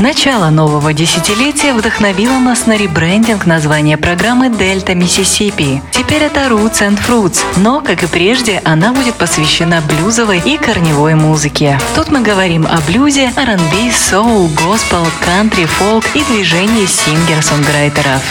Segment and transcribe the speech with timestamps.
[0.00, 5.82] Начало нового десятилетия вдохновило нас на ребрендинг названия программы «Дельта Миссисипи».
[5.92, 11.14] Теперь это Roots and Fruits, но, как и прежде, она будет посвящена блюзовой и корневой
[11.14, 11.78] музыке.
[11.94, 18.22] Тут мы говорим о блюзе, R&B, соул, госпел, кантри, фолк и движении сингер-сонграйтеров.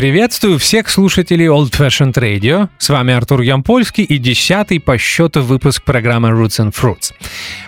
[0.00, 2.70] Приветствую всех слушателей Old Fashioned Radio.
[2.78, 7.12] С вами Артур Ямпольский и десятый по счету выпуск программы Roots and Fruits.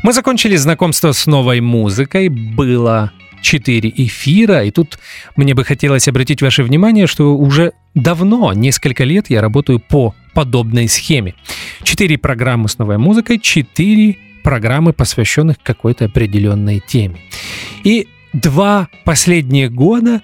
[0.02, 2.30] Мы закончили знакомство с новой музыкой.
[2.30, 4.98] Было четыре эфира, и тут
[5.36, 10.88] мне бы хотелось обратить ваше внимание, что уже давно, несколько лет я работаю по подобной
[10.88, 11.34] схеме.
[11.82, 17.20] Четыре программы с новой музыкой, четыре программы, посвященных какой-то определенной теме.
[17.84, 20.22] И два последних года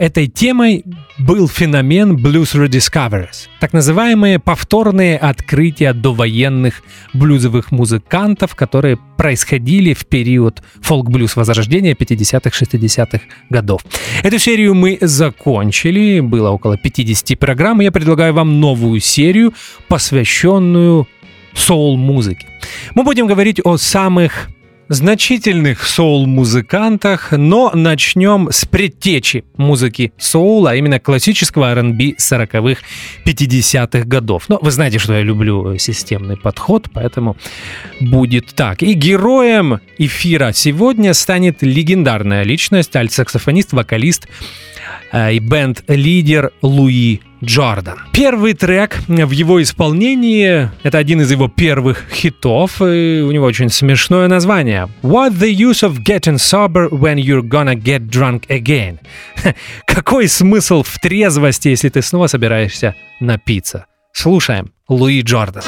[0.00, 0.82] Этой темой
[1.18, 10.62] был феномен Blues Rediscoveries, так называемые повторные открытия довоенных блюзовых музыкантов, которые происходили в период
[10.80, 13.82] фолк-блюз возрождения 50-х, 60-х годов.
[14.22, 19.52] Эту серию мы закончили, было около 50 программ, и я предлагаю вам новую серию,
[19.86, 21.06] посвященную
[21.52, 22.46] соул-музыке.
[22.94, 24.48] Мы будем говорить о самых
[24.90, 32.82] значительных соул-музыкантах, но начнем с предтечи музыки соула, а именно классического R&B 40-х,
[33.24, 34.48] 50-х годов.
[34.48, 37.36] Но вы знаете, что я люблю системный подход, поэтому
[38.00, 38.82] будет так.
[38.82, 44.26] И героем эфира сегодня станет легендарная личность, альт-саксофонист, вокалист
[45.12, 47.98] э, и бенд-лидер Луи Джордан.
[48.12, 53.70] Первый трек в его исполнении— это один из его первых хитов, и у него очень
[53.70, 54.88] смешное название.
[55.02, 58.98] What the use of getting sober when you're gonna get drunk again?
[59.86, 63.86] Какой смысл в трезвости, если ты снова собираешься напиться?
[64.12, 65.62] Слушаем Луи Джордан.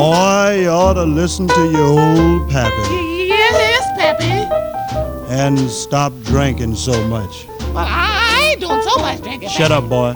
[0.00, 4.32] Boy, you ought to listen to your old pappy Yes, Peppy.
[5.30, 7.46] and stop drinking so much.
[7.74, 9.50] But I ain't doing so much drinking.
[9.50, 10.14] Shut up, boy.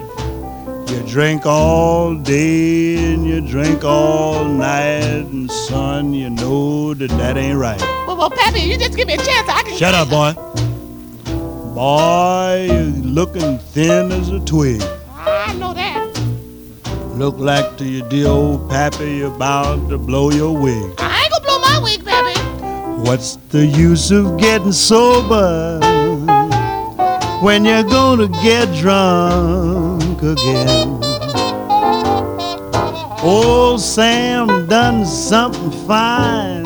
[0.89, 7.37] You drink all day and you drink all night, and son, you know that that
[7.37, 7.79] ain't right.
[8.07, 9.47] Well, well, Pappy, you just give me a chance.
[9.47, 9.77] I can.
[9.77, 10.33] Shut up, boy.
[11.75, 14.81] Boy, you're looking thin as a twig.
[15.11, 15.84] I know that.
[17.15, 20.95] Look like to your dear old pappy you're bound to blow your wig.
[20.97, 22.37] I ain't gonna blow my wig, Peppy.
[23.07, 25.79] What's the use of getting sober
[27.41, 31.01] when you're gonna get drunk again?
[33.23, 36.65] Old Sam done something fine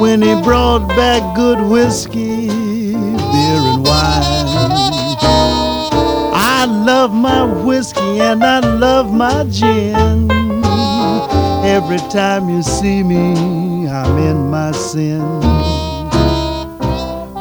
[0.00, 2.48] when he brought back good whiskey,
[6.86, 10.30] love my whiskey and I love my gin.
[11.64, 15.20] Every time you see me, I'm in my sin.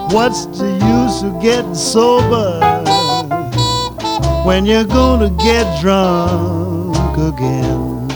[0.10, 2.60] What's the use of getting sober
[4.48, 8.10] when you're gonna get drunk again?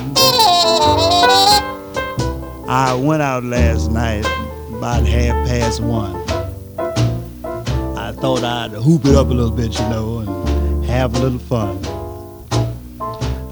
[2.68, 4.26] I went out last night
[4.72, 6.16] about half past one.
[7.96, 10.49] I thought I'd hoop it up a little bit, you know, and
[11.00, 11.80] have a little fun.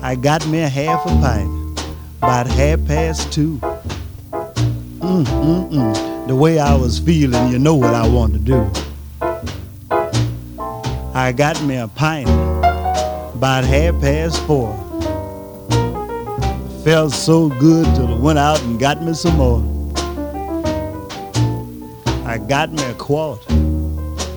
[0.03, 1.79] I got me a half a pint
[2.17, 3.57] about half past two.
[4.99, 6.27] Mm, mm, mm.
[6.27, 8.69] The way I was feeling, you know what I want to do.
[11.13, 14.75] I got me a pint about half past four.
[16.83, 19.63] Felt so good till I went out and got me some more.
[22.25, 23.41] I got me a quart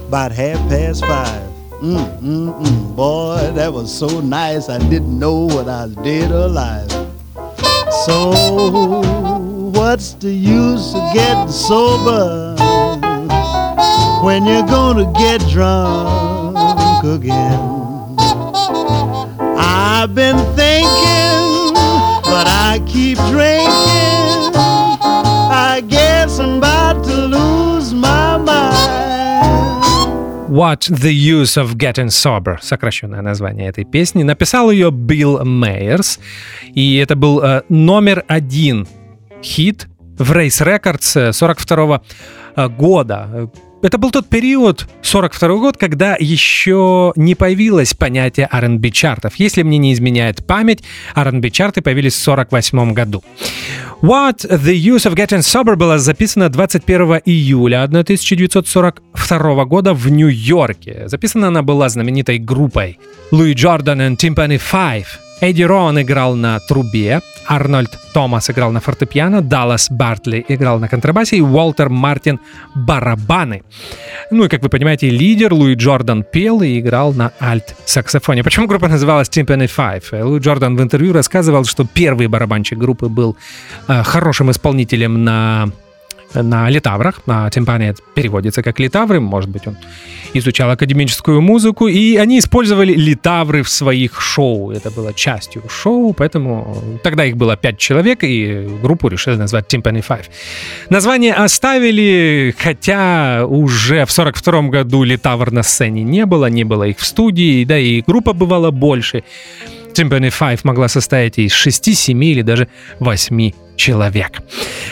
[0.06, 1.49] about half past five.
[1.80, 2.94] Mm, mm, mm.
[2.94, 4.68] Boy, that was so nice.
[4.68, 6.90] I didn't know what I did alive.
[8.04, 9.00] So,
[9.72, 12.54] what's the use of getting sober
[14.22, 17.58] when you're gonna get drunk again?
[19.56, 21.72] I've been thinking,
[22.28, 24.52] but I keep drinking.
[25.50, 26.60] I guess I'm
[30.50, 34.24] What the Use of Getting Sober, сокращенное название этой песни.
[34.24, 36.18] Написал ее Билл Мейерс,
[36.74, 38.88] и это был э, номер один
[39.44, 39.86] хит
[40.18, 42.02] в Race Records 42
[42.76, 43.48] года.
[43.82, 49.36] Это был тот период, 42 год, когда еще не появилось понятие R&B чартов.
[49.36, 50.82] Если мне не изменяет память,
[51.14, 53.22] R&B чарты появились в 48 году.
[54.02, 61.06] What the Use of Getting Sober была записана 21 июля 1942 года в Нью-Йорке.
[61.06, 62.98] Записана она была знаменитой группой
[63.30, 65.04] Louis Jordan and Timpani Five.
[65.40, 71.36] Эдди Рон играл на трубе, Арнольд Томас играл на фортепиано, Даллас Бартли играл на контрабасе
[71.36, 72.40] и Уолтер Мартин
[72.74, 73.62] барабаны.
[74.30, 78.44] Ну и, как вы понимаете, лидер Луи Джордан пел и играл на альт-саксофоне.
[78.44, 80.22] Почему группа называлась Timpani Five?
[80.22, 83.36] Луи Джордан в интервью рассказывал, что первый барабанщик группы был
[83.88, 85.70] э, хорошим исполнителем на
[86.34, 89.76] на литаврах, на тимпане переводится как литавры, может быть, он
[90.34, 94.70] изучал академическую музыку, и они использовали литавры в своих шоу.
[94.70, 100.04] Это было частью шоу, поэтому тогда их было пять человек, и группу решили назвать Timpani
[100.06, 100.26] Five.
[100.88, 106.98] Название оставили, хотя уже в 42 году литавр на сцене не было, не было их
[106.98, 109.22] в студии, да и группа бывала больше.
[109.92, 112.66] Timpani Five могла состоять из 6, 7 или даже
[113.00, 114.40] 8 человек.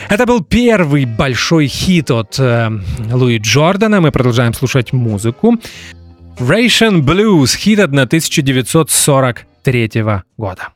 [0.08, 2.70] Это был первый большой хит от э,
[3.12, 4.00] Луи Джордана.
[4.00, 5.56] Мы продолжаем слушать музыку.
[6.38, 9.90] Ration Blues, хит 1943
[10.36, 10.68] года.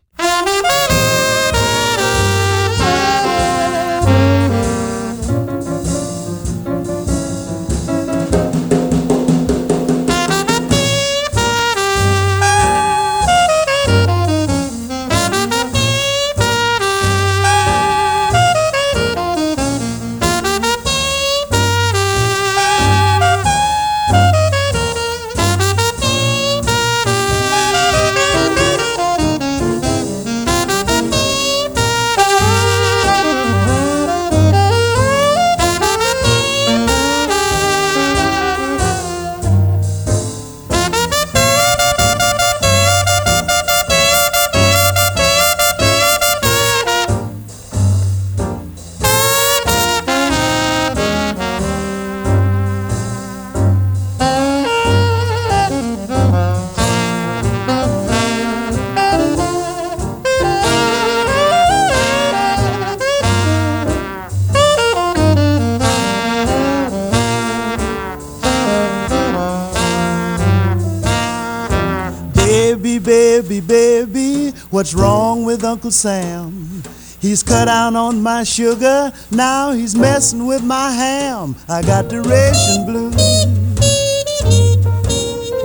[75.62, 76.82] With Uncle Sam?
[77.20, 81.54] He's cut out on my sugar, now he's messing with my ham.
[81.68, 83.46] I got the ration blues,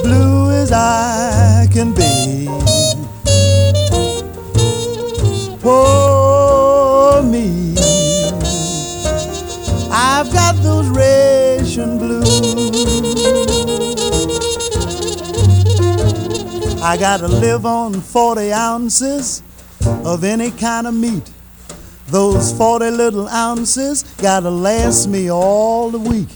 [0.03, 2.45] blue as I can be.
[5.61, 7.73] Poor me,
[9.89, 12.27] I've got those ration blues.
[16.83, 19.41] I gotta live on 40 ounces
[20.07, 21.29] of any kind of meat.
[22.07, 26.29] Those 40 little ounces gotta last me all the week.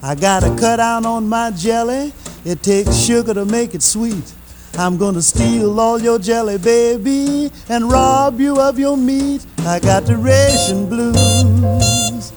[0.00, 2.12] I gotta cut out on my jelly,
[2.44, 4.32] it takes sugar to make it sweet.
[4.78, 9.44] I'm gonna steal all your jelly, baby, and rob you of your meat.
[9.66, 12.30] I got the ration blues,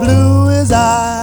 [0.00, 1.15] blue as I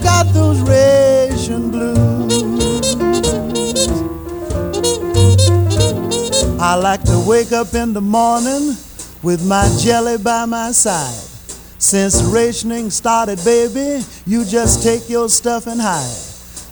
[0.00, 2.42] I've got those ration blues.
[6.58, 8.76] I like to wake up in the morning
[9.22, 11.22] with my jelly by my side.
[11.78, 16.16] Since rationing started, baby, you just take your stuff and hide.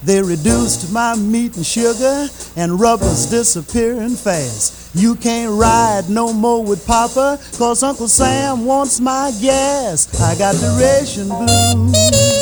[0.03, 4.95] They reduced my meat and sugar, and rubber's disappearing fast.
[4.95, 10.09] You can't ride no more with Papa, cause Uncle Sam wants my gas.
[10.19, 12.38] I got the ration blues, blue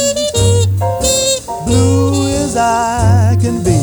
[2.57, 3.81] as I can be.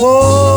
[0.00, 0.49] For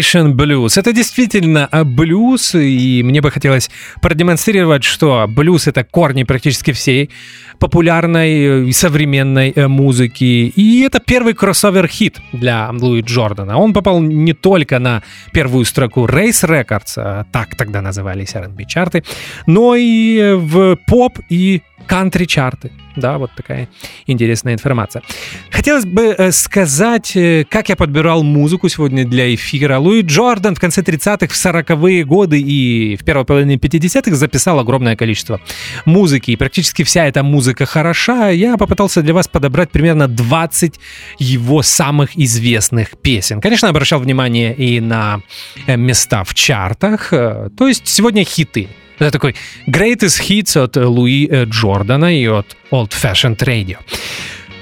[0.00, 0.78] Ration Blues.
[0.78, 7.10] Это действительно а, блюз, и мне бы хотелось продемонстрировать, что блюз— это корни практически всей
[7.58, 10.52] популярной и современной э, музыки.
[10.56, 13.58] И это первый кроссовер-хит для Луи Джордана.
[13.58, 15.02] Он попал не только на
[15.32, 19.04] первую строку Race Records, а так тогда назывались R&B чарты,
[19.46, 22.70] но и в поп и кантри-чарты.
[22.96, 23.68] Да, вот такая
[24.06, 25.02] интересная информация.
[25.50, 29.78] Хотелось бы э, сказать, э, как я подбирал музыку сегодня для эфира.
[29.78, 34.96] Луи Джордан в конце 30-х, в 40-е годы и в первой половине 50-х записал огромное
[34.96, 35.40] количество
[35.84, 36.32] музыки.
[36.32, 38.30] И практически вся эта музыка хороша.
[38.30, 40.80] Я попытался для вас подобрать примерно 20
[41.18, 43.40] его самых известных песен.
[43.40, 45.20] Конечно, обращал внимание и на
[45.66, 47.10] э, места в чартах.
[47.10, 48.68] То есть сегодня хиты.
[49.00, 49.34] Это такой
[49.66, 53.78] greatest hits от Луи Джордана и от Old Fashioned Radio.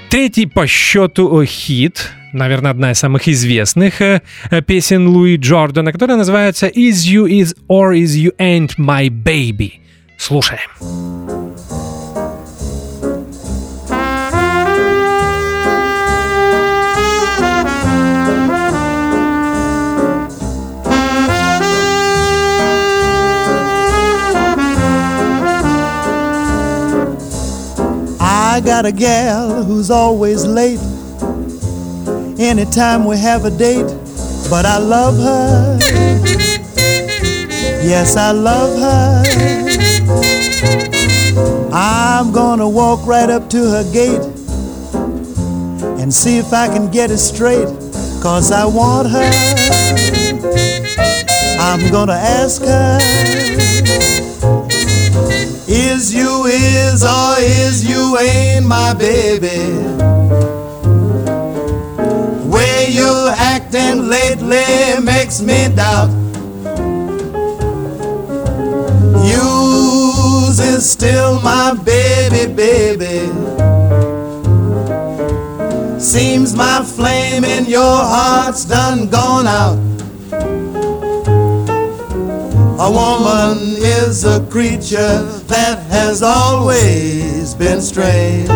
[0.09, 4.21] Третий по счету хит, наверное, одна из самых известных э,
[4.65, 9.73] песен Луи Джордана, которая называется «Is You Is Or Is You Ain't My Baby».
[10.17, 10.69] Слушаем.
[28.69, 30.79] Got a gal who's always late
[32.39, 33.87] anytime we have a date,
[34.47, 35.79] but I love her.
[37.81, 39.23] Yes, I love her.
[41.73, 44.21] I'm gonna walk right up to her gate
[45.99, 47.69] and see if I can get it straight,
[48.21, 49.31] cause I want her.
[51.59, 52.99] I'm gonna ask her.
[55.71, 59.69] Is you is or is you ain't my baby?
[62.49, 64.65] Way you acting lately
[65.03, 66.09] makes me doubt.
[69.23, 73.29] You's is still my baby, baby.
[75.99, 79.88] Seems my flame in your heart's done gone out.
[82.81, 88.47] A woman is a creature that has always been strange.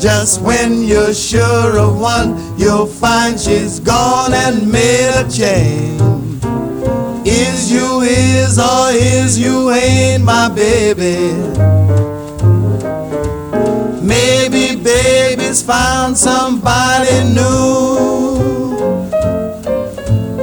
[0.00, 6.00] Just when you're sure of one, you'll find she's gone and made a change.
[7.26, 11.34] Is you is or is you ain't my baby?
[14.00, 18.11] Maybe baby's found somebody new.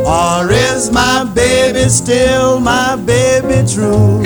[0.10, 4.24] Or is my baby still my baby true?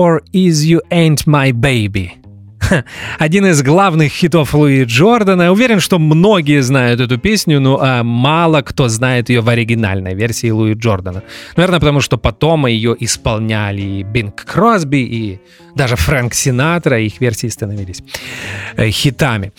[0.00, 2.12] Or Is You Ain't My Baby.
[3.18, 5.52] Один из главных хитов Луи Джордана.
[5.52, 10.50] Уверен, что многие знают эту песню, но а, мало кто знает ее в оригинальной версии
[10.50, 11.22] Луи Джордана.
[11.56, 15.40] Наверное, потому что потом ее исполняли и Бинг Кросби, и
[15.74, 18.02] даже Фрэнк Синатра, их версии становились
[18.76, 19.52] э, хитами.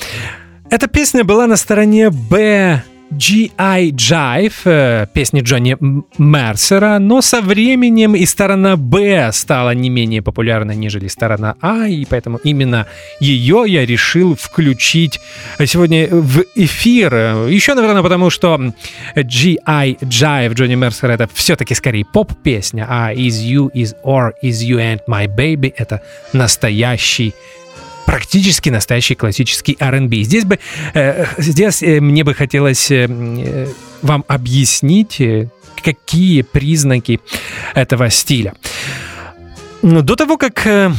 [0.71, 3.91] Эта песня была на стороне Б G.I.
[3.91, 5.77] Jive, э, песни Джонни
[6.17, 12.05] Мерсера, но со временем и сторона Б стала не менее популярной, нежели сторона А, и
[12.05, 12.87] поэтому именно
[13.19, 15.19] ее я решил включить
[15.65, 17.13] сегодня в эфир.
[17.47, 18.73] Еще, наверное, потому что
[19.15, 19.97] G.I.
[20.01, 24.99] Jive Джонни Мерсера это все-таки скорее поп-песня, а Is You, Is Or, Is You and
[25.09, 26.01] My Baby это
[26.33, 27.33] настоящий
[28.11, 30.23] практически настоящий классический R&B.
[30.23, 30.59] Здесь бы
[30.93, 33.07] э, здесь э, мне бы хотелось э,
[34.01, 35.47] вам объяснить, э,
[35.81, 37.21] какие признаки
[37.73, 38.53] этого стиля.
[39.81, 40.91] До того, как э,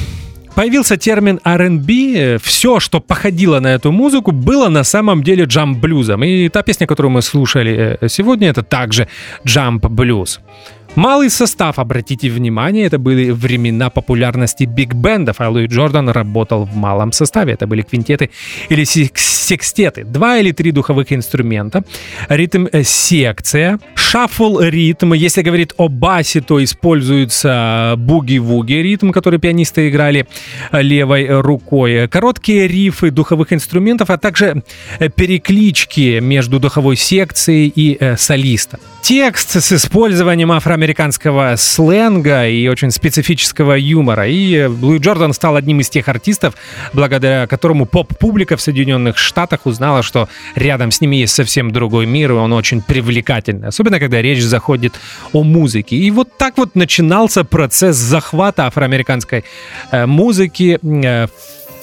[0.55, 6.25] появился термин R&B, все, что походило на эту музыку, было на самом деле джамп-блюзом.
[6.25, 9.07] И та песня, которую мы слушали сегодня, это также
[9.45, 10.41] джамп-блюз.
[10.95, 17.13] Малый состав, обратите внимание, это были времена популярности биг-бендов, а Луи Джордан работал в малом
[17.13, 17.55] составе.
[17.55, 18.29] Это были квинтеты
[18.69, 20.05] или секстеты.
[20.05, 21.83] Два или три духовых инструмента,
[22.29, 25.15] ритм-секция, э, шаффл ритм.
[25.15, 30.27] Если говорить о басе, то используется буги-вуги ритм, который пианисты играли
[30.73, 32.07] э, левой рукой.
[32.09, 34.63] Короткие рифы духовых инструментов, а также
[34.99, 38.81] э, переклички между духовой секцией и солистом.
[39.03, 44.27] Текст с использованием афро американского сленга и очень специфического юмора.
[44.27, 46.55] И Луи Джордан стал одним из тех артистов,
[46.93, 52.33] благодаря которому поп-публика в Соединенных Штатах узнала, что рядом с ними есть совсем другой мир,
[52.33, 53.69] и он очень привлекательный.
[53.69, 54.95] Особенно, когда речь заходит
[55.33, 55.95] о музыке.
[55.95, 59.45] И вот так вот начинался процесс захвата афроамериканской
[59.93, 61.29] э, музыки э,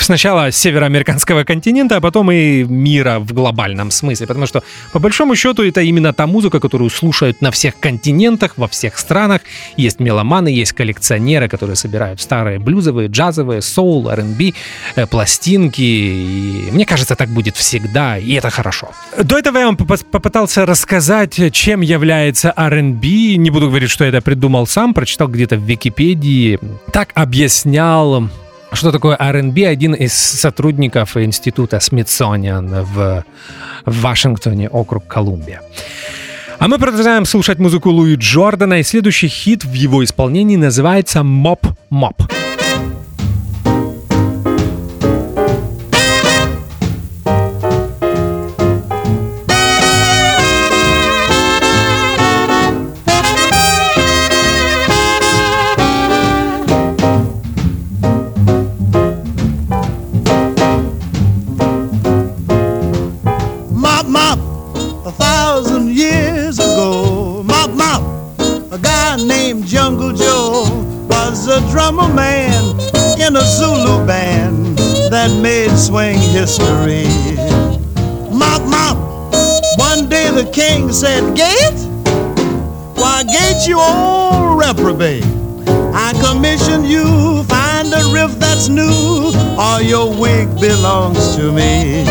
[0.03, 4.27] сначала североамериканского континента, а потом и мира в глобальном смысле.
[4.27, 4.63] Потому что,
[4.93, 9.41] по большому счету, это именно та музыка, которую слушают на всех континентах, во всех странах.
[9.77, 14.53] Есть меломаны, есть коллекционеры, которые собирают старые блюзовые, джазовые, соул, R&B,
[14.95, 15.81] э, пластинки.
[15.81, 18.89] И мне кажется, так будет всегда, и это хорошо.
[19.23, 23.35] До этого я вам попытался рассказать, чем является R&B.
[23.37, 26.59] Не буду говорить, что я это придумал сам, прочитал где-то в Википедии.
[26.91, 28.29] Так объяснял
[28.73, 29.65] что такое R&B?
[29.65, 33.23] Один из сотрудников института Смитсониан в,
[33.85, 35.61] Вашингтоне, округ Колумбия.
[36.59, 41.65] А мы продолжаем слушать музыку Луи Джордана, и следующий хит в его исполнении называется «Моп
[41.89, 42.21] Моп».
[71.59, 72.79] a drummer man
[73.19, 74.77] in a Zulu band
[75.09, 77.05] that made swing history.
[78.31, 78.97] Mop, mop,
[79.77, 81.79] one day the king said, Gate?
[82.95, 85.25] Why, Gate, you old reprobate.
[85.93, 92.05] I commission you, find a riff that's new, or your wig belongs to me.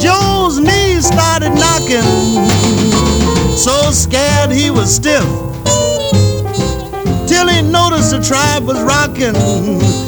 [0.00, 2.10] Joe's knees started knocking,
[3.56, 5.49] so scared he was stiff.
[7.30, 9.36] Till he noticed the tribe was rocking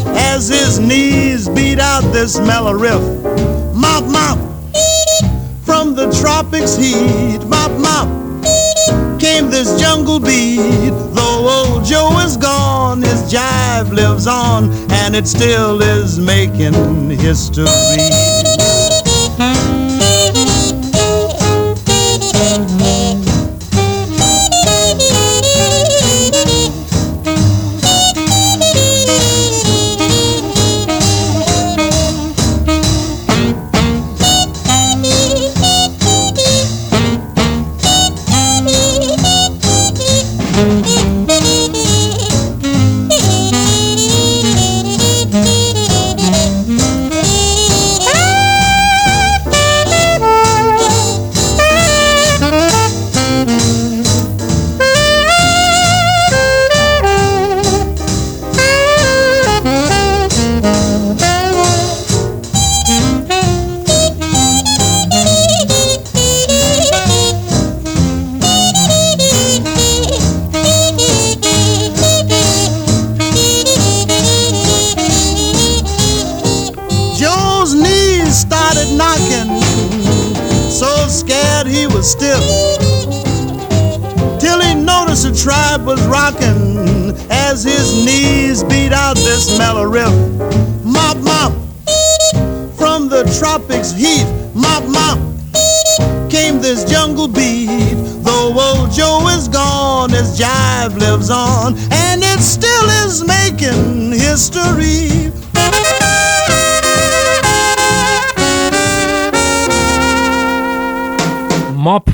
[0.09, 3.01] as his knees beat out this mellow riff.
[3.73, 4.41] Mop, mop,
[5.65, 8.09] from the tropics heat, mop, mop,
[9.21, 10.91] came this jungle beat.
[11.15, 18.32] Though old Joe is gone, his jive lives on, and it still is making history.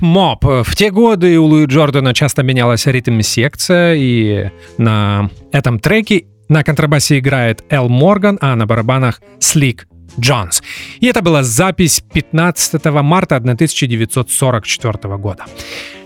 [0.00, 0.44] Моп.
[0.44, 7.18] В те годы у Луи Джордана часто менялась ритм-секция, и на этом треке на контрабасе
[7.18, 9.86] играет Эл Морган, а на барабанах Слик
[10.18, 10.62] Джонс.
[11.00, 15.44] И это была запись 15 марта 1944 года.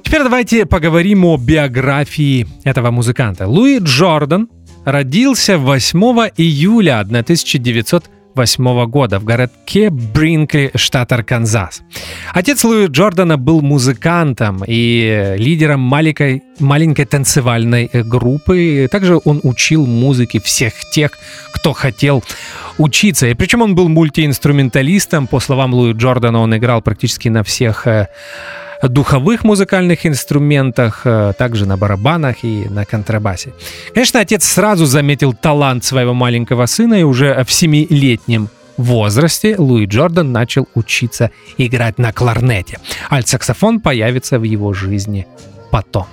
[0.02, 3.46] Теперь давайте поговорим о биографии этого музыканта.
[3.46, 4.48] Луи Джордан
[4.84, 5.98] родился 8
[6.36, 11.82] июля 1900 1968 года в городке Бринкли, штат Арканзас.
[12.32, 18.88] Отец Луи Джордана был музыкантом и лидером маленькой, маленькой танцевальной группы.
[18.90, 21.12] Также он учил музыке всех тех,
[21.52, 22.24] кто хотел
[22.78, 23.26] учиться.
[23.26, 25.26] И причем он был мультиинструменталистом.
[25.26, 28.08] По словам Луи Джордана, он играл практически на всех э,
[28.88, 33.52] духовых музыкальных инструментах, э, также на барабанах и на контрабасе.
[33.94, 40.32] Конечно, отец сразу заметил талант своего маленького сына, и уже в семилетнем возрасте Луи Джордан
[40.32, 42.78] начал учиться играть на кларнете.
[43.10, 45.26] Альт-саксофон появится в его жизни
[45.70, 46.06] потом.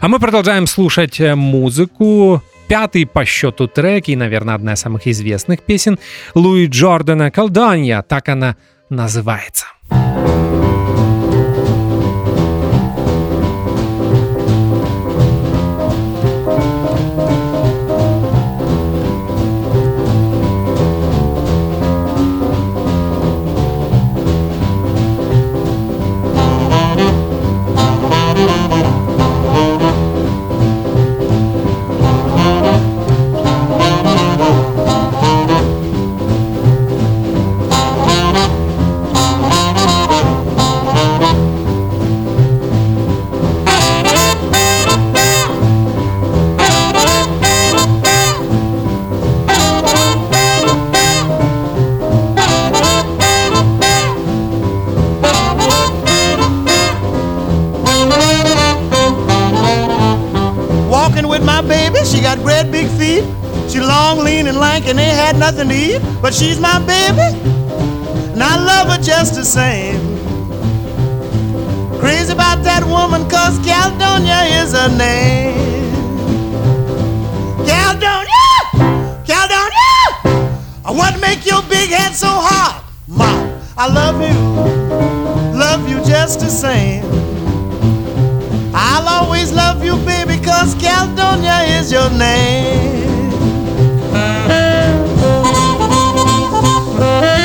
[0.00, 2.42] А мы продолжаем слушать э, музыку.
[2.68, 5.98] Пятый по счету трек и, наверное, одна из самых известных песен
[6.34, 8.56] Луи Джордана «Колдонья», так она
[8.90, 9.66] называется.
[65.34, 67.34] Nothing to eat, but she's my baby,
[68.32, 69.98] and I love her just the same.
[71.98, 75.56] Crazy about that woman, cause Caledonia is her name.
[77.66, 78.46] Caledonia!
[79.26, 80.56] Caledonia!
[80.84, 82.84] What make your big head so hot?
[83.08, 87.04] Mom, I love you, love you just the same.
[88.72, 93.05] I'll always love you, baby, cause Caledonia is your name.
[96.98, 97.35] Oh.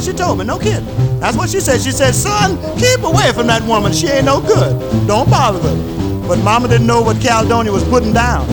[0.00, 0.86] What she told me, no kidding.
[1.20, 1.82] That's what she said.
[1.82, 3.92] She said, son, keep away from that woman.
[3.92, 4.80] She ain't no good.
[5.06, 6.28] Don't bother with her.
[6.28, 8.48] But mama didn't know what Caledonia was putting down.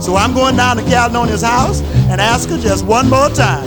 [0.00, 1.80] So I'm going down to Caledonia's house
[2.10, 3.66] and ask her just one more time.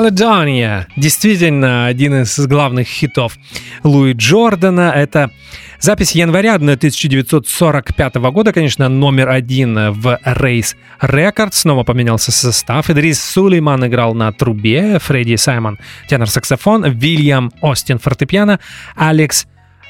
[0.00, 0.86] Caledonia.
[0.96, 3.36] Действительно, один из главных хитов
[3.84, 4.92] Луи Джордана.
[4.96, 5.30] Это
[5.78, 11.52] запись января 1945 года, конечно, номер один в Race Records.
[11.52, 12.88] Снова поменялся состав.
[12.88, 18.58] Идрис Сулейман играл на трубе, Фредди Саймон тенор-саксофон, Вильям Остин фортепиано,
[18.96, 19.46] Алекс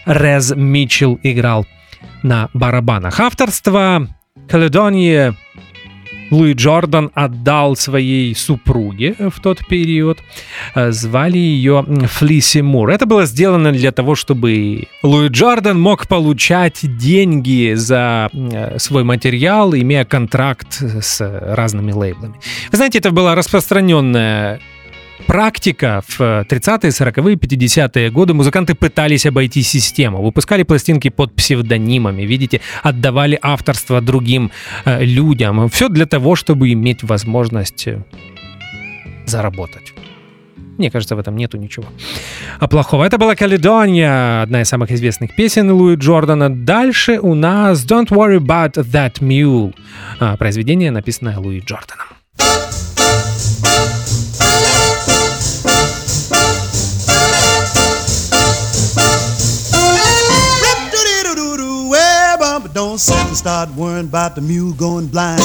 [0.07, 1.69] Рез Митчелл играл
[2.25, 3.21] на барабанах.
[3.21, 4.09] Авторство
[4.49, 5.37] Каледонии
[6.31, 10.19] Луи Джордан отдал своей супруге в тот период.
[10.75, 12.91] Э, звали ее Флиси Мур.
[12.91, 19.75] Это было сделано для того, чтобы Луи Джордан мог получать деньги за э, свой материал,
[19.75, 22.35] имея контракт с разными лейблами.
[22.71, 24.61] Вы знаете, это была распространенная
[25.31, 32.61] практика в 30-е, 40-е, 50-е годы музыканты пытались обойти систему, выпускали пластинки под псевдонимами, видите,
[32.83, 34.51] отдавали авторство другим
[34.85, 35.69] э, людям.
[35.69, 38.03] Все для того, чтобы иметь возможность э,
[39.27, 39.95] заработать.
[40.79, 41.85] Мне кажется, в этом нету ничего
[42.59, 43.05] а плохого.
[43.05, 46.51] Это была Каледония, одна из самых известных песен Луи Джордана.
[46.51, 49.75] Дальше у нас Don't Worry About That Mule,
[50.19, 52.20] а, произведение, написанное Луи Джорданом.
[62.73, 65.43] Don't sit and start worrying about the mule going blind.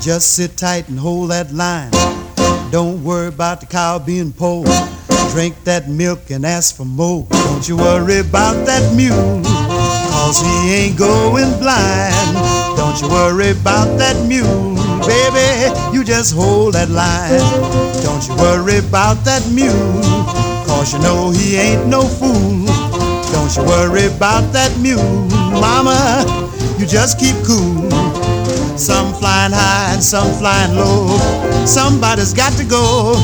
[0.00, 1.90] Just sit tight and hold that line.
[2.70, 4.66] Don't worry about the cow being pulled.
[5.32, 7.26] Drink that milk and ask for more.
[7.30, 12.36] Don't you worry about that mule, cause he ain't going blind.
[12.76, 17.36] Don't you worry about that mule, baby, you just hold that line.
[18.02, 20.00] Don't you worry about that mule,
[20.66, 22.64] cause you know he ain't no fool.
[23.32, 25.28] Don't you worry about that mule,
[25.60, 26.24] mama,
[26.78, 27.90] you just keep cool.
[28.76, 31.16] Some flying high and some flying low.
[31.66, 33.14] Somebody's got to go.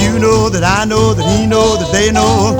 [0.00, 2.56] You know that I know that he know that they know.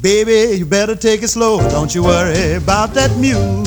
[0.00, 1.58] Baby, you better take it slow.
[1.70, 3.64] Don't you worry about that mule.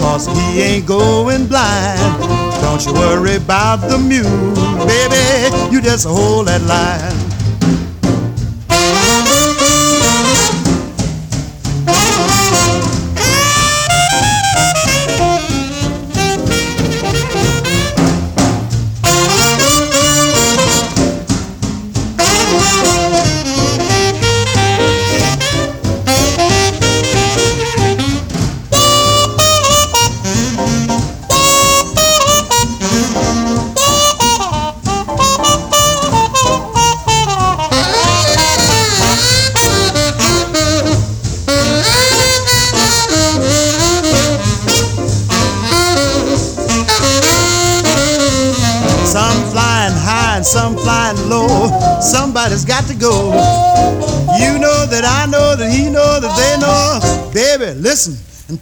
[0.00, 2.20] Cause he ain't going blind.
[2.62, 4.54] Don't you worry about the mule.
[4.86, 7.21] Baby, you just hold that line.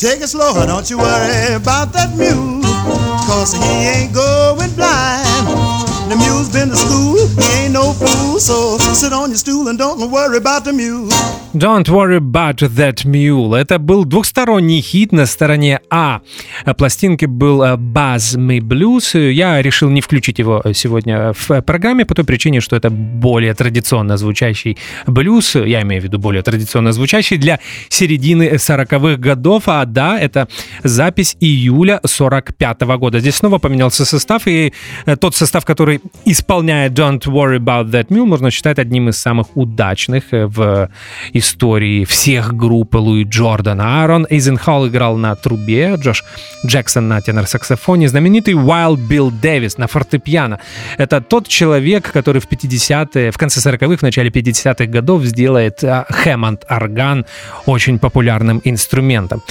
[0.01, 0.65] Take it slow.
[0.65, 2.63] Don't you worry about that mule.
[3.29, 5.45] Cause he ain't going blind.
[6.09, 8.41] The mule's been to school, he ain't no fool.
[8.41, 11.10] So sit on your stool and don't worry about the mule.
[11.61, 13.55] Don't worry about that mule.
[13.55, 16.23] Это был двухсторонний хит на стороне А.
[16.79, 19.31] Пластинки был э, Buzz Me Blues.
[19.31, 24.17] Я решил не включить его сегодня в программе по той причине, что это более традиционно
[24.17, 25.55] звучащий блюз.
[25.55, 29.65] Я имею в виду более традиционно звучащий для середины 40-х годов.
[29.67, 30.49] А да, это
[30.83, 33.21] запись июля 45 -го года.
[33.21, 34.73] Здесь снова поменялся состав, и
[35.05, 39.55] э, тот состав, который исполняет Don't Worry About That Mule, можно считать одним из самых
[39.55, 40.89] удачных э, в
[41.35, 41.50] истории
[42.05, 44.03] всех групп Луи Джордана.
[44.03, 46.25] Аарон Эйзенхолл играл на трубе, Джош
[46.67, 50.61] Джексон на тенор-саксофоне, знаменитый Wild Билл Дэвис на фортепиано.
[50.99, 57.27] Это тот человек, который в 50-е, в конце 40-х, в начале 50-х годов сделает Хэммонд-орган
[57.67, 59.43] очень популярным инструментом.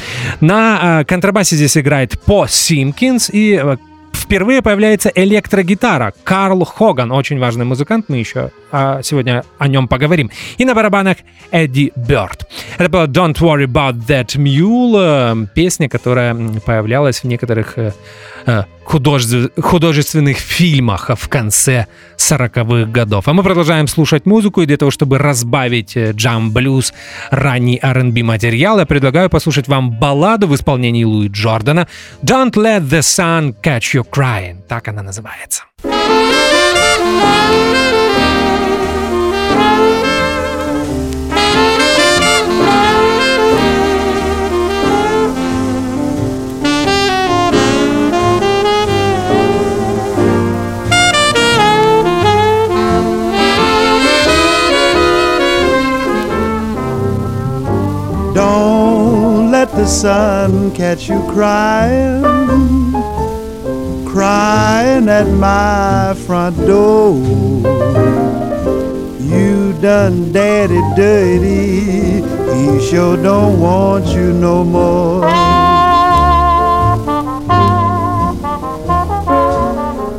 [0.41, 3.77] На э, контрабасе здесь играет По Симкинс и э,
[4.19, 6.13] впервые появляется электрогитара.
[6.23, 10.29] Карл Хоган, очень важный музыкант, мы еще а, сегодня о нем поговорим.
[10.57, 11.17] И на барабанах
[11.51, 12.47] Эдди Бёрд.
[12.77, 17.77] Это была Don't Worry About That Mule, э, песня, которая появлялась в некоторых
[18.89, 21.85] художеств- художественных фильмах в конце
[22.17, 23.27] 40-х годов.
[23.27, 26.93] А мы продолжаем слушать музыку, и для того, чтобы разбавить э, джам-блюз,
[27.29, 31.87] ранний R&B материал, я предлагаю послушать вам балладу в исполнении Луи Джордана
[32.23, 34.57] «Don't Let the Sun Catch You Crying».
[34.67, 35.63] Так она называется.
[35.83, 35.91] Don't
[39.59, 39.98] let
[59.79, 62.21] the sun catch you crying,
[64.05, 67.15] crying at my front door.
[69.33, 72.19] You done daddy dirty,
[72.57, 75.21] he sure don't want you no more.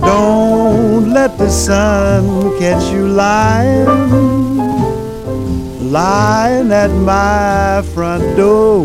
[0.00, 4.29] Don't let the sun catch you lying
[5.90, 8.84] lying at my front door.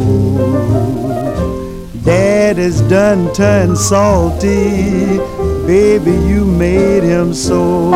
[2.04, 5.20] Dad is done turned salty,
[5.68, 7.92] baby, you made him so.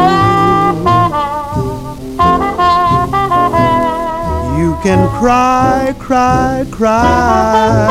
[4.59, 7.89] You can cry, cry, cry.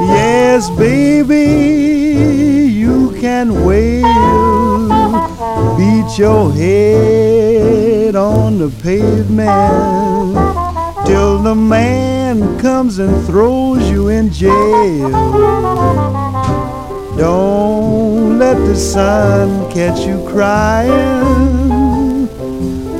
[0.00, 1.44] Yes, baby,
[2.72, 3.93] you can wail.
[6.16, 9.48] Your head on the pavement
[11.04, 15.10] till the man comes and throws you in jail.
[17.18, 22.28] Don't let the sun catch you crying,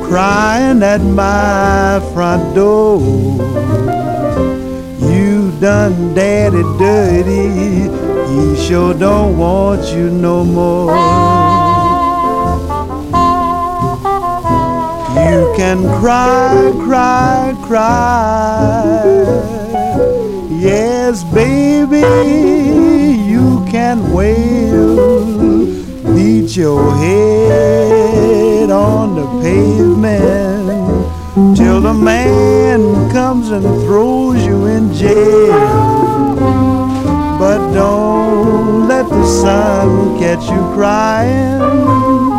[0.09, 2.99] crying at my front door.
[5.09, 7.87] You done daddy dirty,
[8.27, 11.54] he sure don't want you no more.
[15.25, 18.93] You can cry, cry, cry.
[20.51, 22.05] Yes, baby,
[23.25, 25.65] you can wail,
[26.13, 35.57] beat your head on the pavement till the man comes and throws you in jail.
[37.39, 42.34] But don't let the sun catch you crying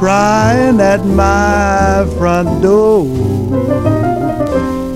[0.00, 3.04] crying at my front door.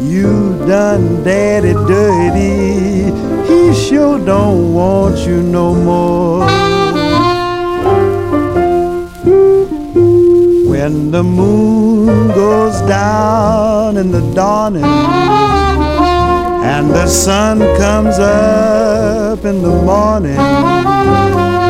[0.01, 3.13] You done daddy dirty,
[3.47, 6.47] he sure don't want you no more.
[10.71, 14.85] When the moon goes down in the dawning
[16.65, 20.37] and the sun comes up in the morning,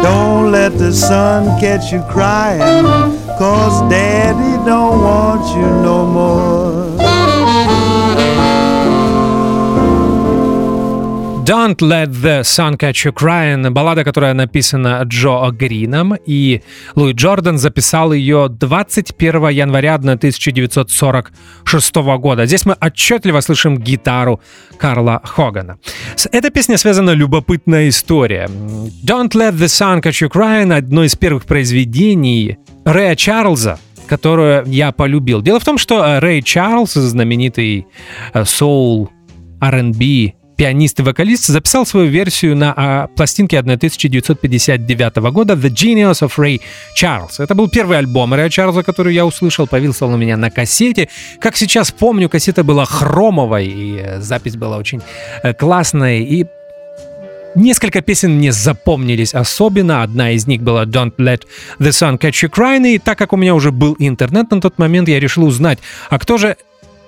[0.05, 7.04] don't let the sun catch you crying Cause daddy don't want you no more.
[11.45, 16.63] Don't Let the Sun Catch You Crying, баллада, которая написана Джо Грином, и
[16.95, 22.47] Луи Джордан записал ее 21 января 1946 года.
[22.47, 24.41] Здесь мы отчетливо слышим гитару
[24.79, 25.77] Карла Хогана.
[26.17, 28.49] С этой песней связана любопытная история.
[29.05, 34.93] Don't Let the Sun Catch You Crying— одно из первых произведений Рэя Чарльза, которую я
[34.93, 35.43] полюбил.
[35.43, 37.87] Дело в том, что Рэй Чарльз, знаменитый
[38.33, 39.11] э, соул,
[39.61, 46.33] R&B пианист и вокалист, записал свою версию на а, пластинке 1959 года «The Genius of
[46.37, 46.61] Ray
[47.01, 47.35] Charles».
[47.39, 51.09] Это был первый альбом Рэя Чарльза, который я услышал, появился он у меня на кассете.
[51.41, 55.01] Как сейчас помню, кассета была хромовой, и э, запись была очень
[55.43, 56.47] э, классная, и
[57.55, 60.03] Несколько песен мне запомнились особенно.
[60.03, 61.43] Одна из них была Don't Let
[61.79, 62.95] the Sun Catch You Crying.
[62.95, 65.79] И так как у меня уже был интернет на тот момент, я решил узнать,
[66.11, 66.57] а кто же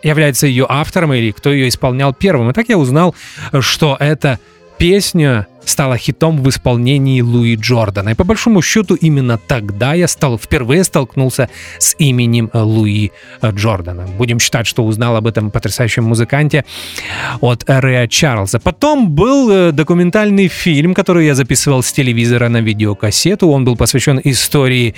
[0.03, 2.51] является ее автором или кто ее исполнял первым.
[2.51, 3.15] И так я узнал,
[3.61, 4.39] что эта
[4.79, 8.11] песня стала хитом в исполнении Луи Джордана.
[8.11, 13.11] И по большому счету именно тогда я стал, впервые столкнулся с именем Луи
[13.45, 14.07] Джордана.
[14.19, 16.65] Будем считать, что узнал об этом потрясающем музыканте
[17.41, 18.61] от Рэя Чарльза.
[18.61, 23.49] Потом был э, документальный фильм, который я записывал с телевизора на видеокассету.
[23.49, 24.95] Он был посвящен истории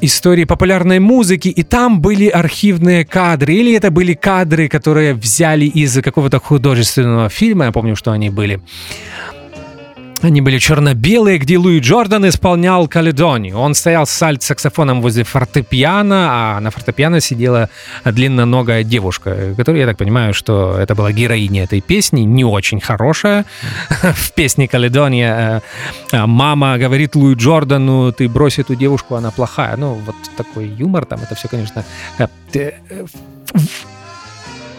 [0.00, 6.00] истории популярной музыки, и там были архивные кадры, или это были кадры, которые взяли из
[6.02, 8.60] какого-то художественного фильма, я помню, что они были.
[10.22, 13.56] Они были черно-белые, где Луи Джордан исполнял Каледонию.
[13.56, 17.70] Он стоял с саксофоном возле фортепиано, а на фортепиано сидела
[18.04, 23.44] длинноногая девушка, которая, я так понимаю, что это была героиня этой песни, не очень хорошая.
[23.88, 25.62] В песне Каледония
[26.12, 29.76] э, мама говорит Луи Джордану, ты брось эту девушку, она плохая.
[29.76, 31.84] Ну, вот такой юмор там, это все, конечно,
[32.18, 32.72] э, э,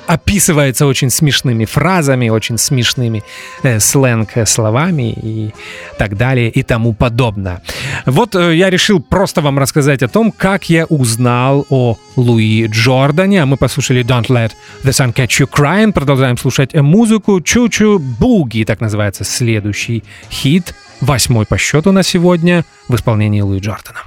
[0.10, 3.24] описывается очень смешными фразами, очень смешными
[3.62, 5.54] э, сленг-словами и
[6.00, 7.62] так далее и тому подобное.
[8.08, 13.44] Вот э, я решил просто вам рассказать о том, как я узнал о Луи Джордане,
[13.44, 14.52] а мы послушали Don't Let
[14.84, 21.46] the Sun Catch You Crying, продолжаем слушать музыку Чучу Буги, так называется следующий хит, восьмой
[21.46, 24.00] по счету на сегодня в исполнении Луи Джордана.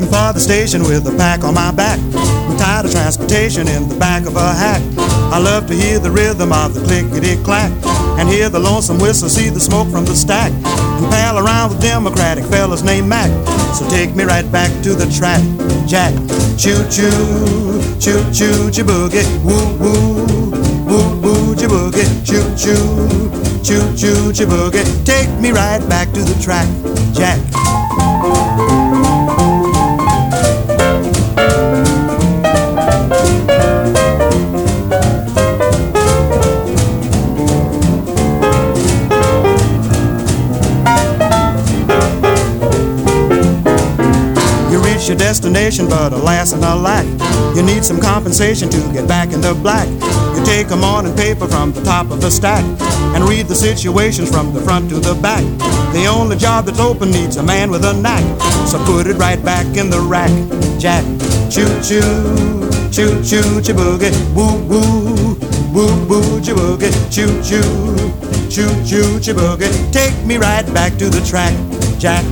[0.00, 1.98] Heading for the station with a pack on my back.
[2.14, 4.82] I'm tired of transportation in the back of a hack.
[5.32, 7.70] I love to hear the rhythm of the clickety clack
[8.18, 11.80] and hear the lonesome whistle, see the smoke from the stack, and pal around with
[11.80, 13.30] Democratic fellas named Mac.
[13.74, 15.42] So take me right back to the track,
[15.86, 16.12] Jack.
[16.58, 20.50] Choo choo, choo choo, choo boogie, woo woo,
[20.86, 23.30] woo woo, choo boogie, choo choo,
[23.62, 24.84] choo choo, choo boogie.
[25.04, 26.68] Take me right back to the track,
[27.14, 27.38] Jack.
[45.10, 47.04] Your destination, but alas and alack,
[47.56, 49.88] you need some compensation to get back in the black.
[50.36, 52.64] You take a morning paper from the top of the stack
[53.14, 55.42] and read the situations from the front to the back.
[55.92, 58.22] The only job that's open needs a man with a knack,
[58.68, 60.30] so put it right back in the rack,
[60.78, 61.04] Jack.
[61.50, 65.34] Choo choo, choo choo, chiboogie, woo woo,
[65.74, 67.64] woo woo, chiboogie, choo choo,
[68.48, 69.92] choo choo, chiboogie.
[69.92, 71.54] Take me right back to the track,
[71.98, 72.24] Jack.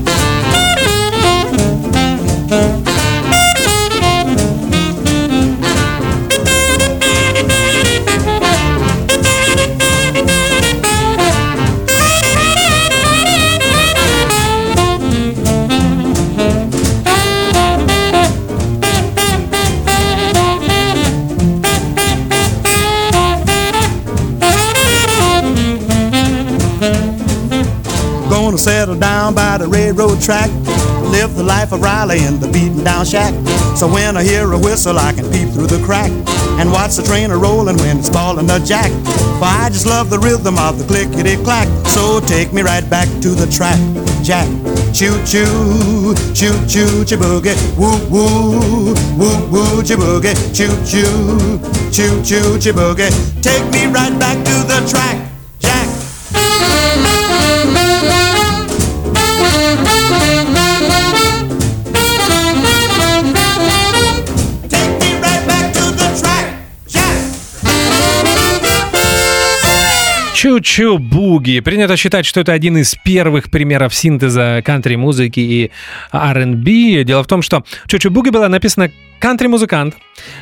[28.64, 30.50] Down by the railroad track.
[31.12, 33.32] Live the life of Riley in the beaten down shack.
[33.76, 36.10] So when I hear a whistle, I can peep through the crack
[36.58, 38.90] and watch the train a rolling when it's balling a jack.
[39.38, 41.68] For I just love the rhythm of the clickety clack.
[41.86, 43.78] So take me right back to the track,
[44.24, 44.48] Jack.
[44.92, 51.60] Choo choo, choo choo, chiboogie, woo woo, woo woo, chiboogie, choo choo,
[51.94, 53.12] choo choo, chiboogie.
[53.40, 55.17] Take me right back to the track,
[70.38, 71.60] Че Чу-чу буги.
[71.60, 75.70] Принято считать, что это один из первых примеров синтеза кантри-музыки и
[76.12, 77.04] R&B.
[77.04, 78.90] Дело в том, что Чу-чу буги была написана
[79.20, 79.94] кантри-музыкант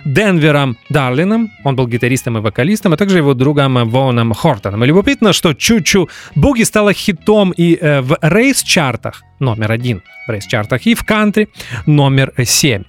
[0.04, 4.84] Денвером Дарлином, он был гитаристом и вокалистом, а также его другом Воном Хортоном.
[4.84, 10.86] И любопытно, что Чу-Чу Буги стала хитом и э, в рейс-чартах номер один в рейс-чартах
[10.86, 11.48] и в кантри
[11.84, 12.84] номер семь.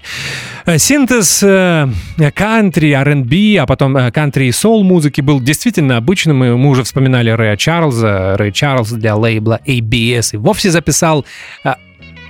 [0.65, 1.89] Э, Синтез э,
[2.33, 6.43] кантри, R&B, а потом кантри и сол музыки был действительно обычным.
[6.43, 8.35] И мы уже вспоминали Рэя Чарльза.
[8.37, 11.25] Рэй Чарльз для лейбла ABS и вовсе записал
[11.63, 11.73] э,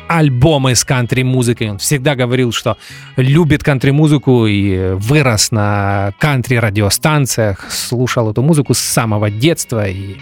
[0.08, 1.72] альбомы с кантри-музыкой.
[1.72, 2.78] Он всегда говорил, что
[3.16, 10.18] любит кантри-музыку и вырос на кантри-радиостанциях, слушал эту музыку с самого детства и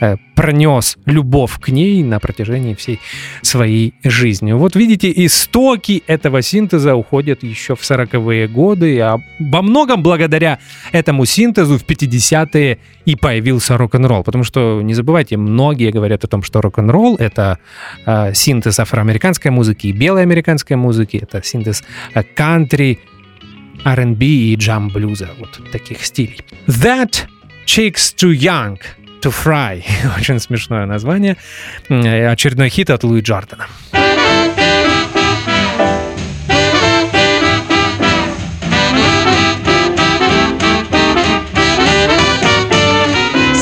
[0.00, 3.00] э, пронес любовь к ней на протяжении всей
[3.42, 4.52] своей жизни.
[4.52, 10.58] Вот видите, истоки этого синтеза уходят еще в 40-е годы, а во многом благодаря
[10.92, 16.42] этому синтезу в 50-е и появился рок-н-ролл, потому что, не забывайте, многие говорят о том,
[16.42, 17.58] что рок-н-ролл— это
[18.04, 18.78] э, синтез
[19.26, 21.82] афроамериканской музыки и белой американской музыки, это синтез
[22.14, 23.00] э, кантри,
[23.84, 26.40] R&B и джам-блюза, вот таких стилей.
[26.66, 27.26] That
[27.66, 28.78] Chicks Too Young
[29.22, 29.82] to Fry.
[30.18, 31.36] Очень смешное название.
[31.88, 33.66] Э, Очередной хит от Луи Джордана.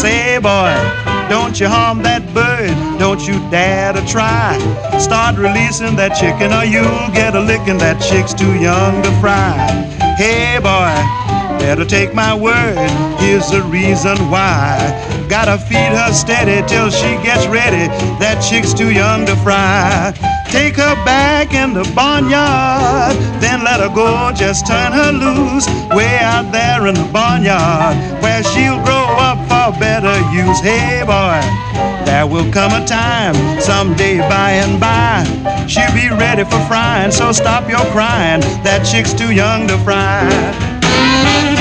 [0.02, 2.74] Say, boy, don't you harm that bird.
[2.98, 4.58] Don't you dare to try.
[4.98, 7.78] Start releasing that chicken or you'll get a licking.
[7.78, 9.56] That chick's too young to fry.
[10.16, 11.23] Hey, boy,
[11.58, 12.76] better take my word.
[13.20, 14.78] Here's the reason why.
[15.28, 17.88] Gotta feed her steady till she gets ready.
[18.20, 20.12] That chick's too young to fry.
[20.50, 24.30] Take her back in the barnyard, then let her go.
[24.32, 29.76] Just turn her loose way out there in the barnyard where she'll grow up for
[29.80, 30.60] better use.
[30.60, 31.40] Hey, boy,
[32.04, 35.24] there will come a time someday by and by.
[35.66, 38.40] She'll be ready for frying, so stop your crying.
[38.62, 40.73] That chick's too young to fry.
[41.04, 41.53] Música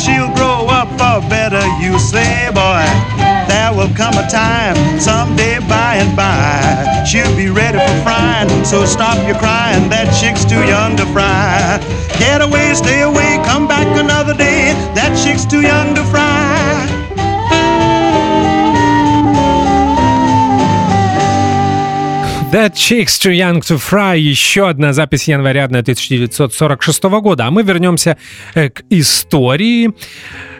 [0.00, 1.60] she'll grow up for better.
[1.78, 2.84] You say, boy,
[3.48, 7.04] there will come a time someday by and by.
[7.04, 8.48] She'll be ready for frying.
[8.64, 9.88] So stop your crying.
[9.90, 11.78] That chick's too young to fry.
[12.18, 14.72] Get away, stay away, come back another day.
[14.94, 15.99] That chick's too young to
[22.80, 24.18] Chicks Too Young to Fry.
[24.18, 27.46] Еще одна запись января 1946 года.
[27.46, 28.16] А мы вернемся
[28.54, 29.90] э, к истории.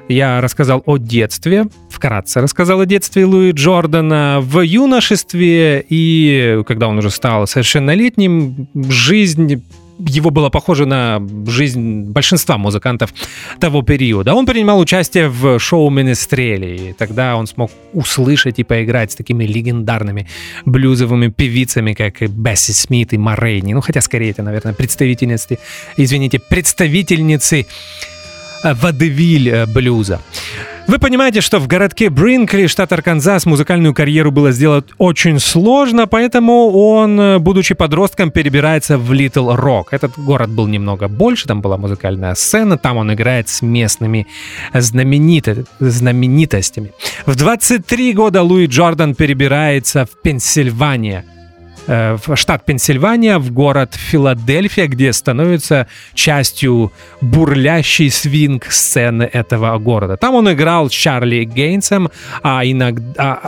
[0.06, 4.40] Я рассказал о детстве, вкратце рассказал о детстве Луи Джордана.
[4.42, 9.64] В юношестве и когда он уже стал совершеннолетним, жизнь
[10.08, 13.12] его была похожа на жизнь большинства музыкантов
[13.58, 14.34] того периода.
[14.34, 19.44] Он принимал участие в шоу Менестрели, и тогда он смог услышать и поиграть с такими
[19.44, 20.26] легендарными
[20.64, 23.74] блюзовыми певицами, как и Бесси Смит и Морейни.
[23.74, 25.58] Ну, хотя скорее это, наверное, представительницы,
[25.96, 27.66] извините, представительницы
[28.64, 30.20] водевиль э, блюза.
[30.86, 36.70] Вы понимаете, что в городке Бринкли, штат Арканзас, музыкальную карьеру было сделать очень сложно, поэтому
[36.70, 39.92] он, э, будучи подростком, перебирается в Литл Рок.
[39.92, 44.26] Этот город был немного больше, там была музыкальная сцена, там он играет с местными
[44.74, 46.92] знамениты, знаменитостями.
[47.26, 50.10] В 23 года Луи Джордан перебирается в
[51.20, 51.39] Э,
[51.90, 60.16] в штат Пенсильвания, в город Филадельфия, где становится частью бурлящей свинг-сцены этого города.
[60.16, 62.10] Там он играл с Чарли Гейнсом,
[62.42, 63.40] а иногда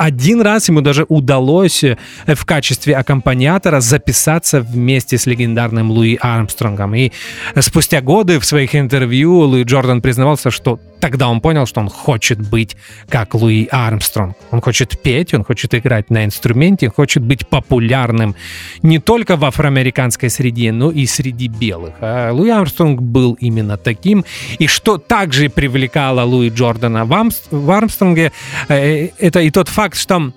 [0.00, 6.94] один раз ему даже удалось э, в качестве аккомпаниатора записаться вместе с легендарным Луи Армстронгом.
[6.94, 7.12] И
[7.58, 12.38] спустя годы в своих интервью Луи Джордан признавался, что тогда он понял, что он хочет
[12.38, 12.76] быть
[13.08, 14.36] как Луи Армстронг.
[14.50, 18.34] Он хочет петь, он хочет играть на инструменте, он хочет быть популярным
[18.82, 21.94] не только в афроамериканской среде, но и среди белых.
[22.00, 24.24] А Луи Армстронг был именно таким.
[24.58, 28.32] И что также привлекало Луи Джордана в Армстронге,
[28.68, 30.32] э, это и тот факт, что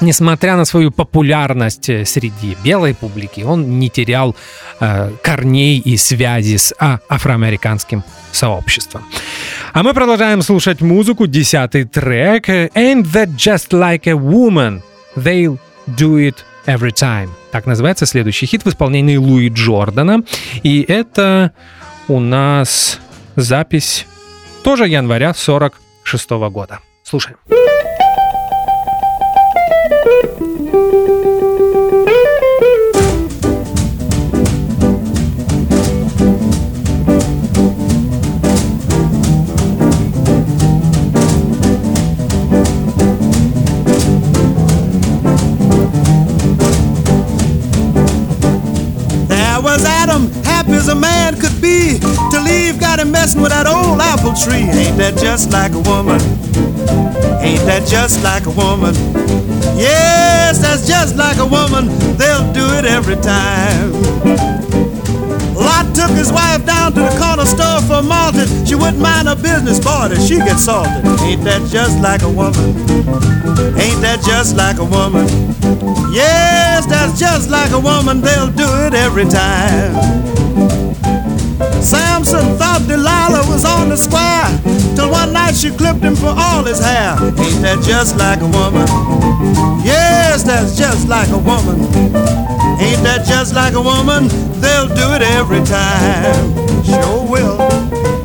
[0.00, 4.36] несмотря на свою популярность э, среди белой публики, он не терял
[4.80, 9.02] э, корней и связи с а, афроамериканским сообществом.
[9.72, 11.26] А мы продолжаем слушать музыку.
[11.26, 12.48] Десятый трек.
[12.48, 14.82] Ain't that just like a woman?
[15.16, 16.36] They'll do it
[16.66, 17.30] every time.
[17.50, 20.22] Так называется следующий хит в исполнении Луи Джордана.
[20.62, 21.52] И это
[22.08, 23.00] у нас
[23.36, 24.06] запись
[24.62, 26.80] тоже января 46 года.
[27.02, 27.38] Слушаем.
[50.78, 52.17] As a man could be.
[52.98, 54.66] Him messing with that old apple tree.
[54.66, 56.18] Ain't that just like a woman?
[57.38, 58.90] Ain't that just like a woman?
[59.78, 61.86] Yes, that's just like a woman.
[62.18, 63.94] They'll do it every time.
[65.54, 68.50] Lot took his wife down to the corner store for malted.
[68.66, 71.06] She wouldn't mind her business, boy, she get salted.
[71.22, 72.74] Ain't that just like a woman?
[73.78, 75.22] Ain't that just like a woman?
[76.10, 78.20] Yes, that's just like a woman.
[78.20, 79.94] They'll do it every time.
[81.82, 84.46] Samson thought Delilah was on the square
[84.94, 87.16] till one night she clipped him for all his hair.
[87.20, 88.86] Ain't that just like a woman?
[89.84, 91.80] Yes, that's just like a woman.
[92.80, 94.28] Ain't that just like a woman?
[94.60, 96.54] They'll do it every time.
[96.84, 98.17] Sure will.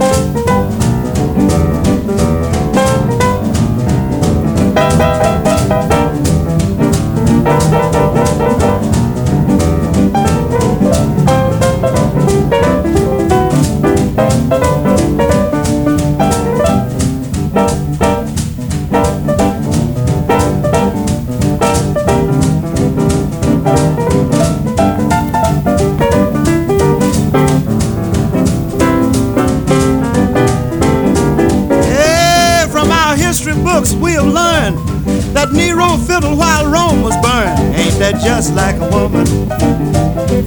[38.23, 39.27] Just like a woman?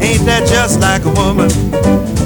[0.00, 1.50] Ain't that just like a woman?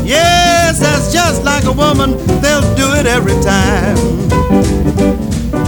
[0.07, 2.17] Yes, that's just like a woman.
[2.41, 3.97] They'll do it every time.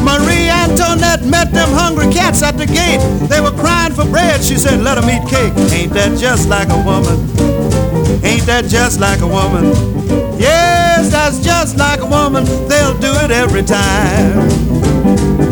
[0.05, 3.01] Marie Antoinette met them hungry cats at the gate.
[3.28, 4.43] They were crying for bread.
[4.43, 5.53] She said, let them eat cake.
[5.72, 7.18] Ain't that just like a woman?
[8.24, 9.64] Ain't that just like a woman?
[10.39, 12.45] Yes, that's just like a woman.
[12.68, 15.51] They'll do it every time.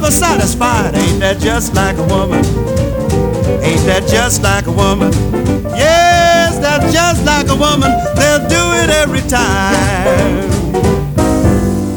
[0.00, 0.94] Never satisfied.
[0.94, 2.44] Ain't that just like a woman?
[3.64, 5.10] Ain't that just like a woman?
[5.74, 7.90] Yes, that's just like a woman.
[8.14, 10.44] They'll do it every time.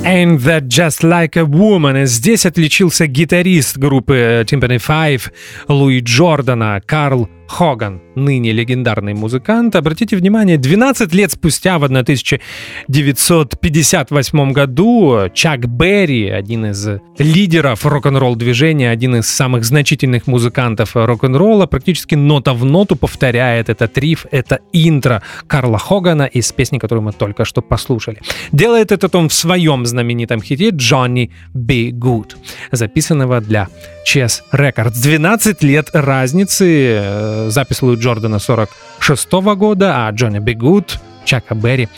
[0.06, 2.06] Ain't That Just Like a Woman.
[2.06, 5.32] Здесь отличился гитарист группы Timpani Five
[5.68, 9.76] Луи Джордана, Карл Хоган, ныне легендарный музыкант.
[9.76, 18.92] Обратите внимание, 12 лет спустя, в 1958 году, Чак Берри, один из лидеров рок-н-ролл движения,
[18.92, 25.24] один из самых значительных музыкантов рок-н-ролла, практически нота в ноту повторяет этот риф, это интро
[25.48, 28.20] Карла Хогана из песни, которую мы только что послушали.
[28.52, 32.36] Делает это он в своем знаменитом хите «Johnny Be Good»,
[32.72, 33.68] записанного для
[34.06, 35.02] Chess Records.
[35.02, 41.90] 12 лет разницы э, запись Луи Джордана 46 года, а Джонни Бигуд, Чака Берри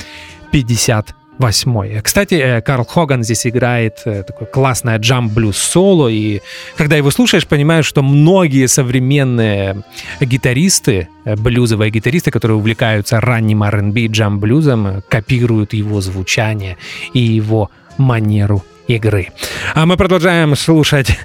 [0.51, 1.99] 50 восьмой.
[2.01, 6.41] Кстати, э, Карл Хоган здесь играет э, такое классное джам-блюз соло, и
[6.77, 9.83] когда его слушаешь, понимаешь, что многие современные
[10.19, 16.77] гитаристы, блюзовые гитаристы, которые увлекаются ранним R&B джам-блюзом, копируют его звучание
[17.13, 19.29] и его манеру игры.
[19.73, 21.17] А мы продолжаем слушать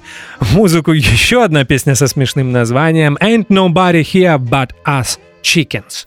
[0.52, 0.92] музыку.
[0.92, 6.06] Еще одна песня со смешным названием «Ain't Nobody Here But Us Chickens».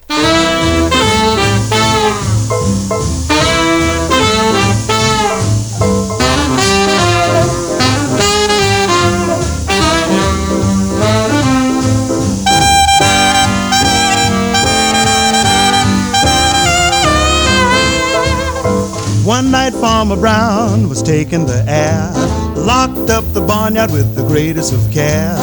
[19.30, 22.10] One night Farmer Brown was taking the air,
[22.56, 25.36] locked up the barnyard with the greatest of care.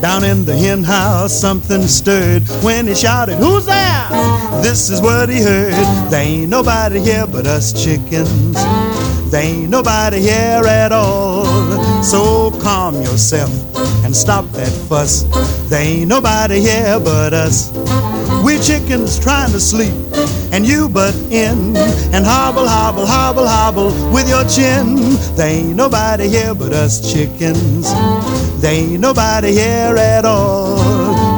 [0.00, 4.08] Down in the hen house, something stirred when he shouted, Who's there?
[4.62, 5.72] This is what he heard.
[6.12, 8.54] There ain't nobody here but us chickens.
[9.32, 11.44] There ain't nobody here at all.
[12.04, 13.50] So calm yourself
[14.04, 15.24] and stop that fuss.
[15.68, 17.72] There ain't nobody here but us.
[18.44, 19.94] We chickens trying to sleep,
[20.52, 21.76] and you butt in
[22.14, 24.96] and hobble, hobble, hobble, hobble with your chin.
[25.36, 27.92] There ain't nobody here but us chickens.
[28.60, 30.78] There ain't nobody here at all.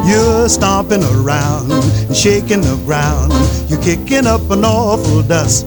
[0.07, 3.31] You're stomping around and shaking the ground.
[3.69, 5.65] You're kicking up an awful dust.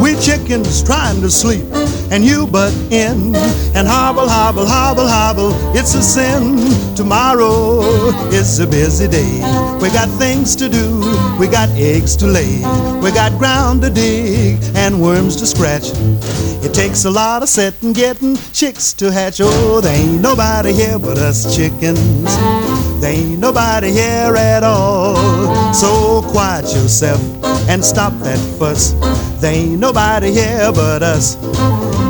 [0.00, 1.64] We chickens trying to sleep,
[2.10, 3.34] and you butt in
[3.76, 5.52] and hobble, hobble, hobble, hobble.
[5.76, 6.96] It's a sin.
[6.96, 7.80] Tomorrow
[8.32, 9.40] is a busy day.
[9.80, 11.00] We got things to do,
[11.38, 12.58] we got eggs to lay,
[13.02, 15.92] we got ground to dig and worms to scratch.
[16.62, 19.40] It takes a lot of setting, getting chicks to hatch.
[19.42, 22.36] Oh, there ain't nobody here but us chickens.
[23.00, 25.72] There ain't nobody here at all.
[25.72, 27.20] So quiet yourself
[27.68, 28.94] and stop that fuss.
[29.40, 31.36] There ain't nobody here but us.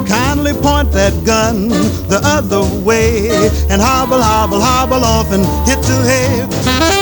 [0.09, 3.31] Kindly point that gun the other way
[3.71, 7.00] and hobble, hobble, hobble off and hit the hay.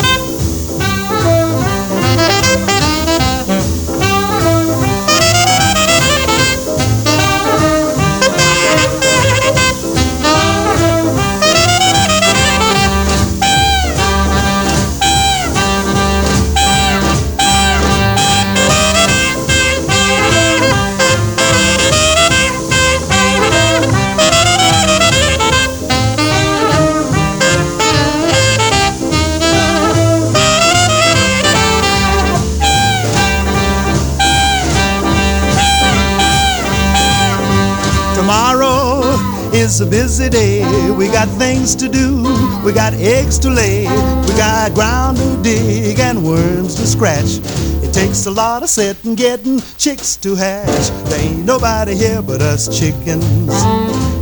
[39.80, 40.90] Is a busy day.
[40.90, 42.22] We got things to do.
[42.64, 43.82] We got eggs to lay.
[44.26, 47.38] We got ground to dig and worms to scratch.
[47.84, 50.90] It takes a lot of setting, getting chicks to hatch.
[51.08, 53.54] There ain't nobody here but us chickens.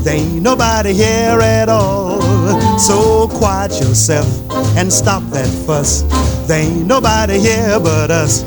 [0.04, 2.20] There ain't nobody here at all.
[2.78, 4.28] So quiet yourself
[4.76, 6.02] and stop that fuss.
[6.48, 8.44] There ain't nobody here but us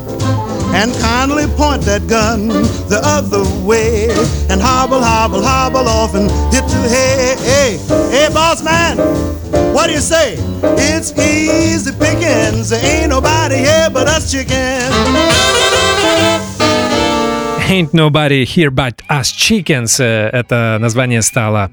[0.72, 4.08] and kindly point that gun the other way
[4.48, 7.36] and hobble, hobble, hobble off and hit the hay.
[7.38, 7.78] Hey,
[8.10, 8.96] hey, boss man,
[9.74, 10.36] what do you say?
[10.76, 12.72] It's easy pickings.
[12.72, 14.94] Ain't nobody here but us chickens.
[17.70, 20.00] Ain't Nobody Here But Us Chickens.
[20.00, 21.70] Э, Это название стало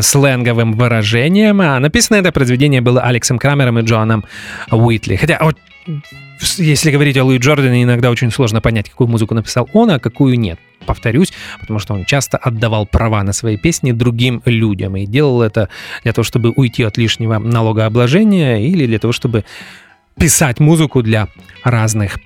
[0.00, 1.60] сленговым выражением.
[1.60, 4.24] А написано это произведение было Алексом Крамером и Джоаном
[4.70, 5.16] Уитли.
[5.16, 5.56] Хотя вот
[6.58, 10.38] если говорить о Луи Джордане, иногда очень сложно понять, какую музыку написал он, а какую
[10.38, 10.58] нет.
[10.86, 15.68] Повторюсь, потому что он часто отдавал права на свои песни другим людям и делал это
[16.02, 19.44] для того, чтобы уйти от лишнего налогообложения или для того, чтобы
[20.18, 21.28] писать музыку для
[21.64, 22.18] разных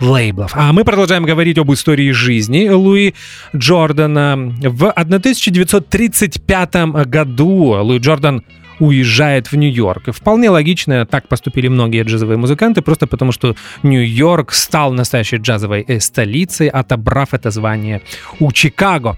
[0.00, 0.52] лейблов.
[0.54, 3.14] А мы продолжаем говорить об истории жизни Луи
[3.54, 4.36] Джордана.
[4.36, 6.74] В 1935
[7.06, 7.46] году
[7.82, 8.42] Луи Джордан
[8.80, 10.08] уезжает в Нью-Йорк.
[10.08, 15.84] И вполне логично, так поступили многие джазовые музыканты, просто потому что Нью-Йорк стал настоящей джазовой
[15.88, 18.00] э, столицей, отобрав это звание
[18.40, 19.16] у Чикаго,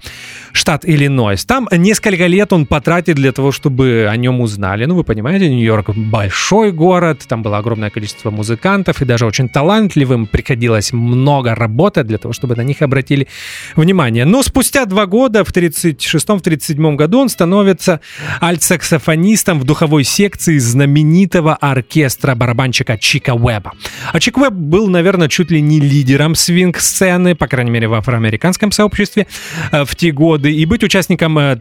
[0.55, 1.45] штат Иллинойс.
[1.45, 4.85] Там несколько лет он потратит для того, чтобы о нем узнали.
[4.85, 10.27] Ну, вы понимаете, Нью-Йорк большой город, там было огромное количество музыкантов, и даже очень талантливым
[10.27, 13.27] приходилось много работать для того, чтобы на них обратили
[13.75, 14.25] внимание.
[14.25, 18.01] Но спустя два года, в 36-37 году, он становится
[18.41, 23.73] альт-саксофонистом в духовой секции знаменитого оркестра барабанщика Чика Уэба.
[24.13, 28.71] А Чик Уэб был, наверное, чуть ли не лидером свинг-сцены, по крайней мере, в афроамериканском
[28.71, 29.27] сообществе
[29.73, 31.61] э, в те годы, и быть участником э,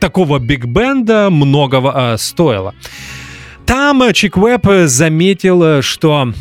[0.00, 2.74] такого биг-бенда многого э, стоило.
[3.66, 6.32] Там Чик Уэбб заметил, что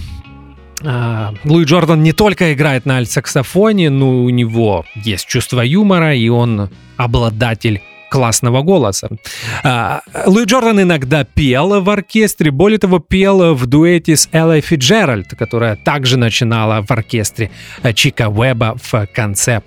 [0.82, 6.70] Луи Джордан не только играет на альт-саксофоне, но у него есть чувство юмора, и он
[6.98, 7.82] обладатель
[8.14, 9.10] классного голоса.
[9.64, 15.30] А, Луи Джордан иногда пел в оркестре, более того, пел в дуэте с Эллой Фиджеральд,
[15.36, 17.50] которая также начинала в оркестре
[17.96, 19.64] Чика Уэба в конце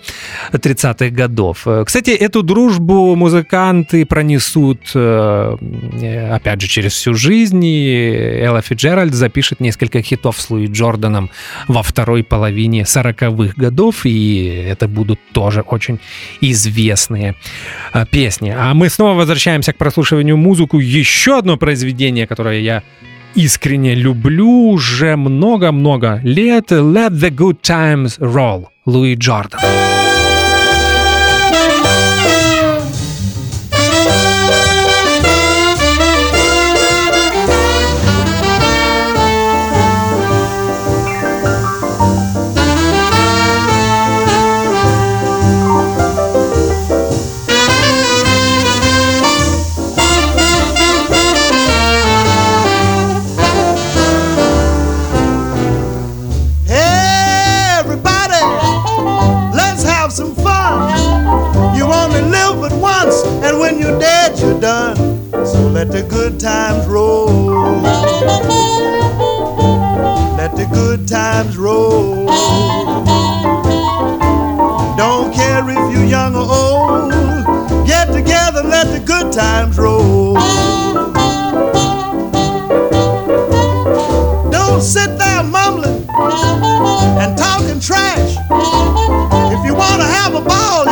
[0.53, 1.67] 30-х годов.
[1.85, 9.59] Кстати, эту дружбу музыканты пронесут, э, опять же, через всю жизнь, и Элла Фиджеральд запишет
[9.59, 11.31] несколько хитов с Луи Джорданом
[11.67, 15.99] во второй половине 40-х годов, и это будут тоже очень
[16.41, 17.35] известные
[17.93, 18.55] э, песни песни.
[18.57, 20.79] А мы снова возвращаемся к прослушиванию музыку.
[20.79, 22.83] Еще одно произведение, которое я
[23.35, 26.73] искренне люблю уже много-много лет.
[26.73, 28.67] Let the good times roll.
[28.87, 29.61] Луи Джордан.
[71.43, 72.27] Times roll.
[74.97, 77.13] Don't care if you're young or old.
[77.87, 80.33] Get together, let the good times roll.
[84.51, 86.09] Don't sit there mumbling
[87.21, 88.37] and talking trash.
[89.53, 90.86] If you want to have a ball,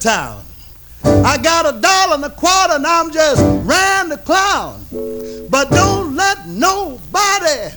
[0.00, 0.42] town.
[1.04, 4.84] I got a dollar and a quarter and I'm just ran the clown.
[5.50, 7.74] But don't let nobody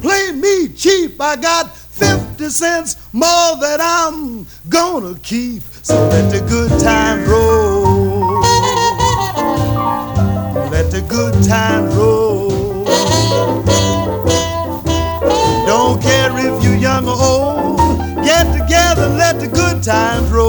[0.00, 1.20] play me cheap.
[1.20, 5.62] I got 50 cents more that I'm gonna keep.
[5.82, 8.40] So let the good times roll.
[10.70, 12.84] Let the good times roll.
[15.66, 17.98] Don't care if you're young or old.
[18.24, 20.47] Get together and let the good times roll.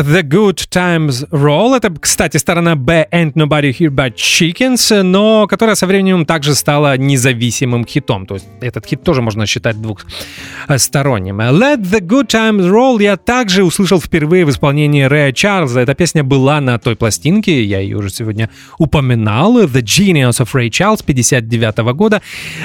[0.00, 1.76] The Good Times Roll.
[1.76, 6.96] Это, кстати, сторона B and Nobody Here But Chickens, но которая со временем также стала
[6.96, 8.26] независимым хитом.
[8.26, 11.40] То есть этот хит тоже можно считать двухсторонним.
[11.40, 15.80] Let the Good Times Roll я также услышал впервые в исполнении Рэя Чарльза.
[15.80, 20.70] Эта песня была на той пластинке, я ее уже сегодня упоминал, The Genius of Ray
[20.70, 22.22] Charles 59 года.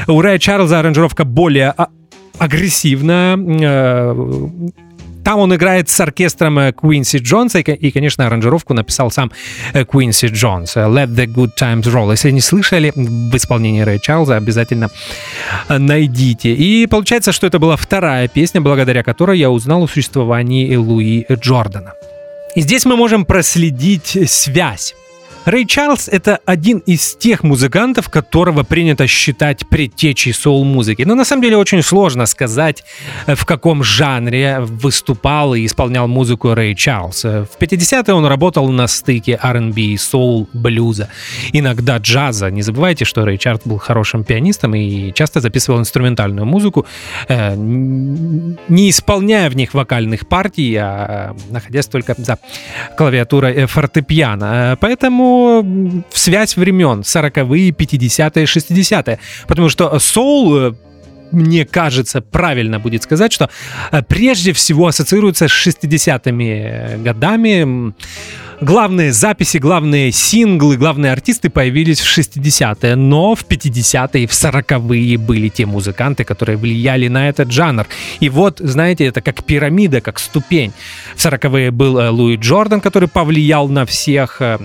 [0.08, 1.90] У Рэя Чарльза аранжировка более а,
[2.40, 4.50] агрессивная, э,
[5.30, 9.32] там он играет с оркестром Куинси Джонса, и, конечно, аранжировку написал сам
[9.88, 10.76] Куинси Джонс.
[10.76, 12.10] Let the good times roll.
[12.10, 14.90] Если не слышали в исполнении Рэя Чарльза, обязательно
[15.70, 16.56] найдите.
[16.56, 21.94] И получается, что это была вторая песня, благодаря которой я узнал о существовании Луи Джордана.
[22.56, 24.96] И здесь мы можем проследить связь
[25.50, 31.02] Рэй Чарльз— это один из тех музыкантов, которого принято считать предтечей соул-музыки.
[31.02, 32.84] Но на самом деле очень сложно сказать,
[33.26, 37.24] э, в каком жанре выступал и исполнял музыку Рэй Чарльз.
[37.24, 41.10] В 50-е он работал на стыке R&B, соул, блюза,
[41.52, 42.52] иногда джаза.
[42.52, 46.86] Не забывайте, что Рэй Чарльз был хорошим пианистом и часто записывал инструментальную музыку,
[47.28, 52.38] э, не исполняя в них вокальных партий, а находясь только за
[52.96, 54.78] клавиатурой фортепиано.
[54.80, 59.20] Поэтому м, связь времен 40-е, 50-е, 60-е.
[59.48, 60.74] Потому что соул э,
[61.32, 63.50] мне кажется, правильно будет сказать, что
[63.92, 67.62] э, прежде всего ассоциируется с 60-ми годами.
[67.62, 67.96] М,
[68.62, 75.18] Главные записи, главные синглы, главные артисты появились в 60-е, но в 50-е и в 40-е
[75.18, 77.88] были те музыканты, которые влияли на этот жанр.
[78.20, 80.74] И вот, знаете, это как пирамида, как ступень.
[81.16, 84.58] В 40-е был э, Луи Джордан, который повлиял на всех, э,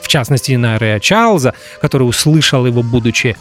[0.11, 3.35] частности на Рэя Чарльза, который услышал его, будучи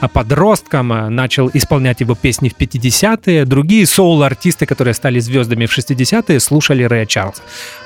[0.00, 3.44] э, подростком, э, начал исполнять его песни в 50-е.
[3.44, 7.42] Другие соул-артисты, которые стали звездами в 60-е, слушали Рэя Чарльза.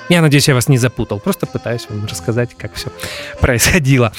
[0.09, 1.18] Я надеюсь, я вас не запутал.
[1.18, 2.91] Просто пытаюсь вам рассказать, как все
[3.41, 4.12] происходило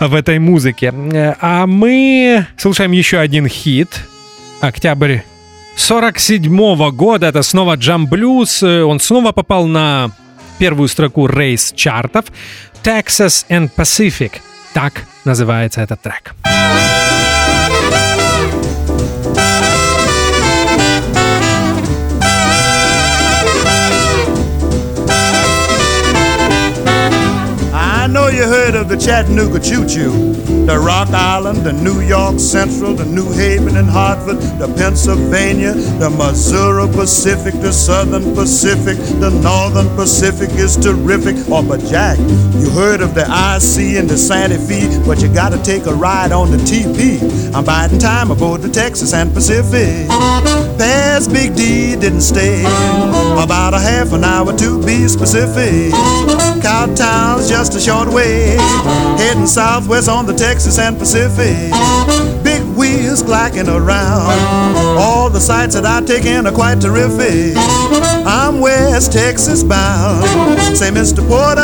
[0.00, 0.94] в этой музыке.
[1.40, 4.00] А мы слушаем еще один хит.
[4.60, 5.18] Октябрь
[5.76, 7.26] 47 года.
[7.26, 8.62] Это снова Джам Блюз.
[8.62, 10.10] Он снова попал на
[10.58, 12.26] первую строку рейс чартов.
[12.85, 14.41] Texas and Pacific.
[14.73, 16.33] Так называется этот трек.
[28.06, 30.32] I know you heard of the Chattanooga Choo Choo,
[30.64, 36.08] the Rock Island, the New York Central, the New Haven and Hartford, the Pennsylvania, the
[36.08, 41.34] Missouri Pacific, the Southern Pacific, the Northern Pacific is terrific.
[41.48, 42.16] Oh, but Jack,
[42.54, 46.30] you heard of the IC and the Santa Fe, but you gotta take a ride
[46.30, 47.18] on the TP.
[47.56, 50.06] I'm biding time aboard the Texas and Pacific.
[50.78, 55.90] Past Big D didn't stay about a half an hour to be specific.
[56.62, 58.56] Cowtown's just a short way,
[59.16, 61.72] heading southwest on the Texas and Pacific.
[62.44, 64.36] Big wheels clacking around.
[64.98, 67.56] All the sights that I take in are quite terrific.
[68.26, 70.24] I'm West Texas bound.
[70.76, 71.26] Say, Mr.
[71.26, 71.62] Porter,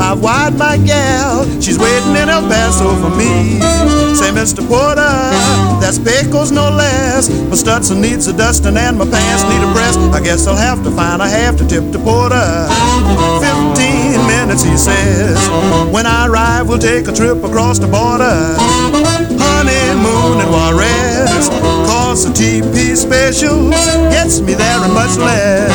[0.00, 1.44] I've wired my gal.
[1.60, 3.60] She's waiting in El Paso for me.
[4.16, 4.66] Say, Mr.
[4.66, 5.12] Porter,
[5.80, 7.28] that's pickles no less.
[7.28, 9.96] My Stutson needs a dusting and my pants need a press.
[10.16, 12.68] I guess I'll have to find a half to tip to Porter.
[14.52, 15.48] He says.
[15.90, 18.54] When I arrive, we'll take a trip across the border.
[19.40, 21.48] Honeymoon in Juarez.
[21.88, 23.70] Cause the TP special
[24.10, 25.72] gets me there and much less.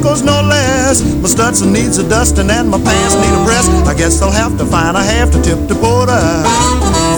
[0.00, 1.02] Pecos no less.
[1.20, 3.68] My Stutson needs a dusting and my pants need a press.
[3.86, 6.16] I guess I'll have to find a half to tip to Porter.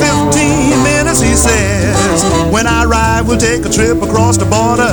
[0.03, 2.25] Fifteen minutes, he says.
[2.53, 4.91] When I arrive, we'll take a trip across the border.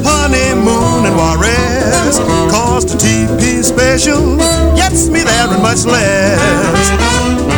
[0.00, 2.18] Honeymoon in Juarez.
[2.50, 4.38] Cause the TP special
[4.74, 7.57] gets me there and much less.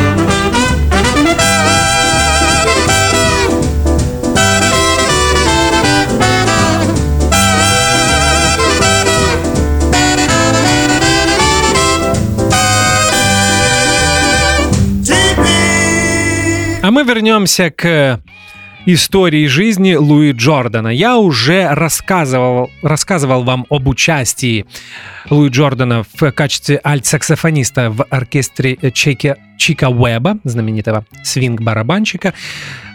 [16.91, 18.21] А мы вернемся к
[18.85, 20.89] истории жизни Луи Джордана.
[20.89, 24.67] Я уже рассказывал, рассказывал вам об участии
[25.31, 32.33] Луи Джордана в качестве альт-саксофониста в оркестре Чики, Чика Уэба, знаменитого свинг-барабанщика.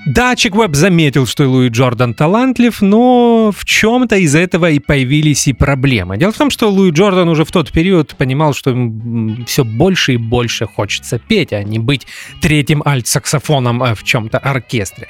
[0.08, 5.48] Да, Чик Уэб заметил, что Луи Джордан талантлив, но в чем-то из этого и появились
[5.48, 6.18] и проблемы.
[6.18, 10.16] Дело в том, что Луи Джордан уже в тот период понимал, что ему все больше
[10.16, 12.08] и больше хочется петь, а не быть
[12.42, 15.08] третьим альт-саксофоном э, в чем-то оркестре.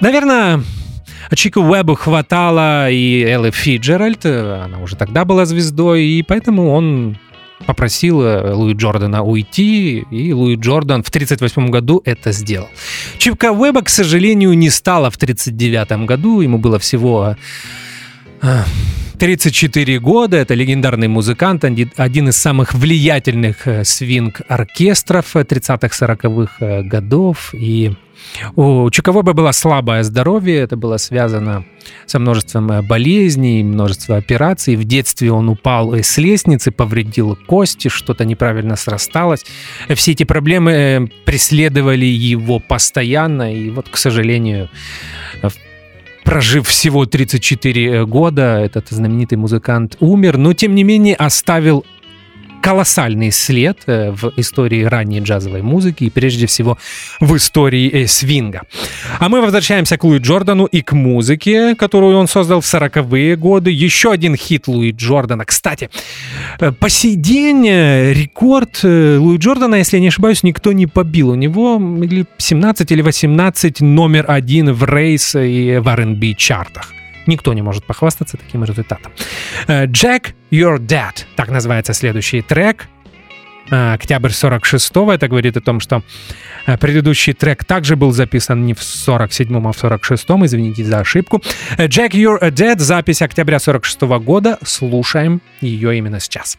[0.00, 0.62] Наверное,
[1.32, 7.18] Чику Уэбу хватало и Эллы Фиджеральд, э, она уже тогда была звездой, и поэтому он
[7.66, 12.68] попросил э, Луи Джордана уйти, и Луи Джордан в 1938 году это сделал.
[13.18, 17.36] Чипка Уэба, к сожалению, не стало в 1939 году, ему было всего
[18.42, 18.62] э,
[19.18, 27.52] 34 года, это легендарный музыкант, один из самых влиятельных э, свинг-оркестров 30-40-х э, годов.
[27.52, 27.92] И
[28.56, 31.64] у Чиковоба было слабое здоровье, это было связано
[32.06, 34.76] со множеством э, болезней, множеством операций.
[34.76, 39.44] В детстве он упал с лестницы, повредил кости, что-то неправильно срасталось.
[39.88, 44.68] Все эти проблемы преследовали его постоянно, и вот, к сожалению,
[46.28, 51.86] прожив всего 34 э, года, этот знаменитый музыкант умер, но тем не менее оставил
[52.60, 56.78] колоссальный след э, в истории ранней джазовой музыки и прежде всего
[57.20, 58.62] в истории э, свинга.
[59.18, 63.70] А мы возвращаемся к Луи Джордану и к музыке, которую он создал в 40-е годы.
[63.70, 65.44] Еще один хит Луи Джордана.
[65.44, 65.90] Кстати,
[66.60, 71.30] э, по сей день рекорд Луи Джордана, если я не ошибаюсь, никто не побил.
[71.30, 71.80] У него
[72.38, 76.92] 17 или 18 номер один в рейс и в R&B чартах.
[77.28, 79.12] Никто не может похвастаться таким результатом.
[79.66, 81.12] Jack, You're Dead.
[81.36, 82.88] Так называется следующий трек.
[83.70, 85.12] Октябрь 46-го.
[85.12, 86.02] Это говорит о том, что
[86.80, 90.46] предыдущий трек также был записан не в 47-м, а в 46-м.
[90.46, 91.42] Извините за ошибку.
[91.76, 92.78] Jack, You're Dead.
[92.78, 94.58] Запись октября 46 -го года.
[94.64, 96.58] Слушаем ее именно сейчас.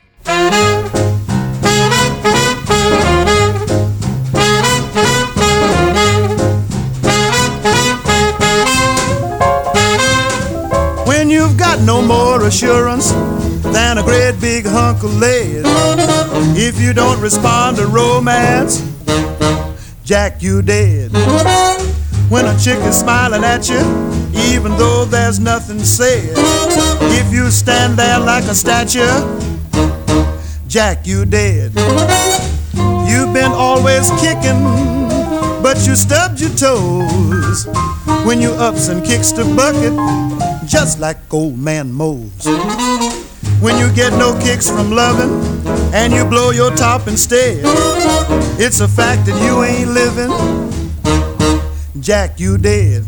[11.58, 13.12] Got no more assurance
[13.62, 15.62] than a great big hunk of lead.
[16.58, 18.82] If you don't respond to romance,
[20.04, 21.12] Jack, you dead.
[22.30, 23.80] When a chick is smiling at you,
[24.34, 29.06] even though there's nothing said, if you stand there like a statue,
[30.68, 31.74] Jack, you dead.
[33.08, 35.09] You've been always kicking,
[35.62, 37.68] but you stubbed your toes
[38.26, 39.94] when you ups and kicks the bucket
[40.68, 42.46] just like old man Mose.
[43.62, 47.62] When you get no kicks from loving and you blow your top instead,
[48.60, 50.32] it's a fact that you ain't living.
[52.02, 53.04] Jack, you dead.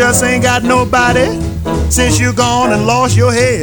[0.00, 1.26] Just ain't got nobody
[1.90, 3.62] since you gone and lost your head.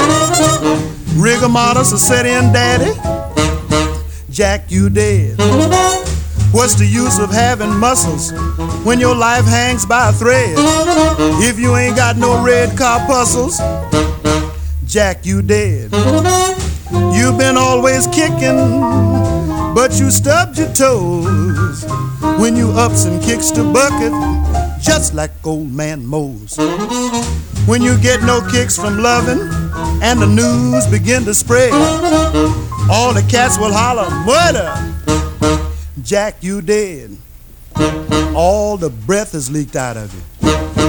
[1.16, 2.94] Rigor mortis a set in, daddy.
[4.30, 5.36] Jack, you dead.
[6.54, 8.34] What's the use of having muscles
[8.86, 10.54] when your life hangs by a thread?
[11.42, 13.58] If you ain't got no red corpuscles,
[14.86, 15.92] Jack, you dead.
[17.18, 18.80] You've been always kicking,
[19.74, 21.84] but you stubbed your toes
[22.40, 26.58] when you ups and kicks the bucket just like old man Mose.
[27.68, 29.42] When you get no kicks from loving
[30.02, 31.74] and the news begin to spread,
[32.90, 34.72] all the cats will holler, murder!
[36.02, 37.18] Jack, you dead.
[38.34, 40.22] All the breath is leaked out of you.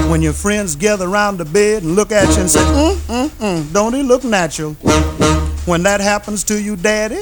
[0.09, 3.29] When your friends gather around the bed and look at you and say, mm, mm,
[3.29, 4.73] mm, don't he look natural?
[5.65, 7.19] When that happens to you, daddy,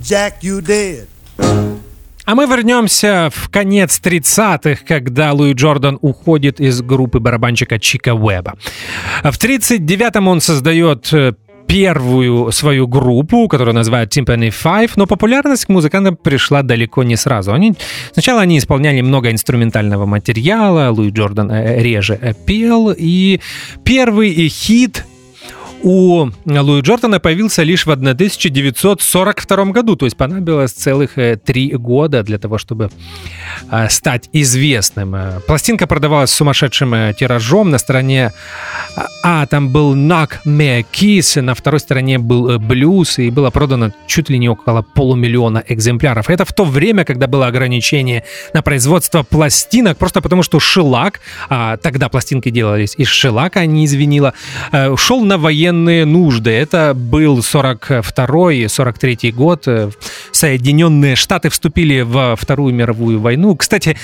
[0.00, 1.08] Jack, you dead.
[2.30, 8.54] А мы вернемся в конец 30-х, когда Луи Джордан уходит из группы барабанщика Чика Уэба.
[9.24, 11.32] В 39-м он создает э,
[11.66, 17.52] первую свою группу, которую называют Timpani Five, но популярность к музыкантам пришла далеко не сразу.
[17.52, 17.74] Они,
[18.12, 23.40] сначала они исполняли много инструментального материала, Луи Джордан э, реже э, пел, и
[23.82, 25.04] первый хит
[25.82, 32.22] у Луи Джордана появился лишь в 1942 году, то есть понадобилось целых э, три года
[32.22, 32.90] для того, чтобы
[33.70, 35.14] э, стать известным.
[35.14, 37.70] Э, пластинка продавалась сумасшедшим тиражом.
[37.70, 38.32] На стороне
[39.22, 44.30] А там был Knock Me Kiss, на второй стороне был блюз, и было продано чуть
[44.30, 46.28] ли не около полумиллиона экземпляров.
[46.30, 51.76] Это в то время, когда было ограничение на производство пластинок, просто потому что шелак, а
[51.76, 54.34] тогда пластинки делались из шелака, а не из винила,
[54.96, 56.50] шел на военные военные нужды.
[56.50, 59.68] Это был 42-43 год.
[60.32, 63.54] Соединенные Штаты вступили во Вторую мировую войну.
[63.54, 63.96] Кстати,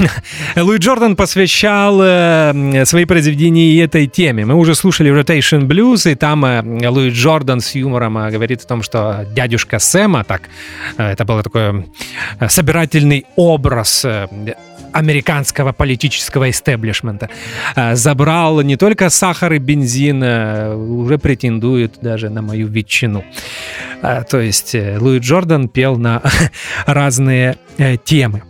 [0.56, 4.46] Луи Джордан посвящал э, свои произведения этой теме.
[4.46, 8.66] Мы уже слушали Rotation Blues, и там э, Луи Джордан с юмором э, говорит о
[8.66, 10.42] том, что дядюшка Сэма, так,
[10.96, 11.86] это был такой
[12.48, 14.06] собирательный образ
[14.92, 17.28] американского политического истеблишмента.
[17.92, 23.24] Забрал не только сахар и бензин, уже претендует даже на мою ветчину.
[24.02, 26.22] То есть Луи Джордан пел на
[26.86, 27.56] разные
[28.04, 28.42] темы.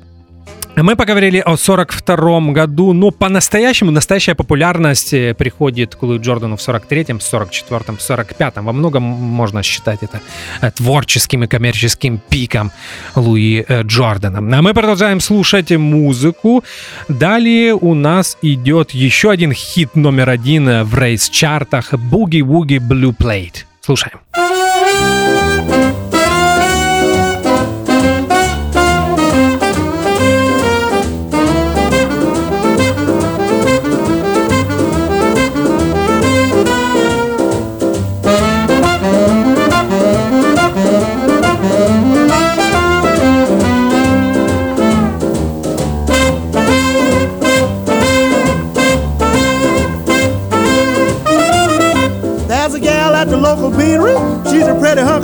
[0.82, 6.60] Мы поговорили о 42 году, но по-настоящему настоящая популярность э, приходит к Луи Джордану в
[6.60, 8.64] 43-м, 44-м, 45-м.
[8.64, 10.20] Во многом можно считать это
[10.62, 12.72] э, творческим и коммерческим пиком
[13.14, 14.38] Луи э, Джордана.
[14.58, 16.64] А мы продолжаем слушать музыку.
[17.08, 23.64] Далее у нас идет еще один хит номер один в рейс-чартах «Boogie Woogie Blue Plate».
[23.82, 24.20] Слушаем.
[24.34, 25.29] Слушаем.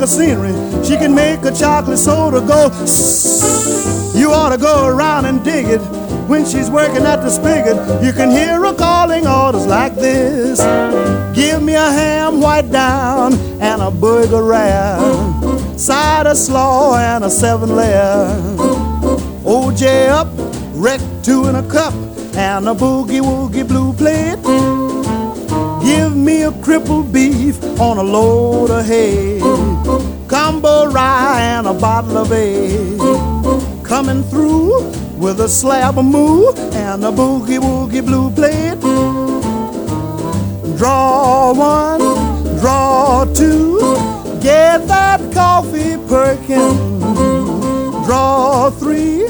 [0.07, 0.55] Of scenery.
[0.85, 2.69] She can make a chocolate soda go.
[4.15, 5.81] You ought to go around and dig it.
[6.29, 10.59] When she's working at the spigot, you can hear her calling orders like this
[11.37, 17.77] Give me a ham white down and a burger round, cider slaw and a seven
[17.77, 18.27] layer.
[19.45, 20.29] OJ up,
[20.75, 21.95] wreck two in a cup,
[22.35, 24.43] and a boogie woogie blue plate.
[25.85, 29.41] Give me a crippled beef on a load of hay.
[30.57, 33.61] Combo rye and a bottle of ale.
[33.83, 38.81] Coming through with a slab of moo and a boogie woogie blue plate.
[40.79, 42.01] Draw one,
[42.59, 43.79] draw two,
[44.41, 47.01] get that coffee perking.
[48.07, 49.27] Draw three,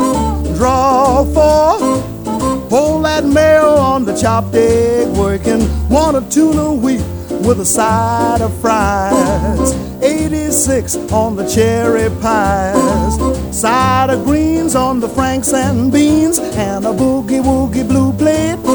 [0.55, 2.71] draw four.
[2.71, 5.67] Hold that mail on the chopped egg working.
[5.89, 7.03] Want a tuna wheat
[7.45, 9.86] with a side of fries.
[10.45, 13.17] 86 on the cherry pies.
[13.59, 16.39] Side of greens on the franks and beans.
[16.39, 18.66] And a boogie woogie blue plate.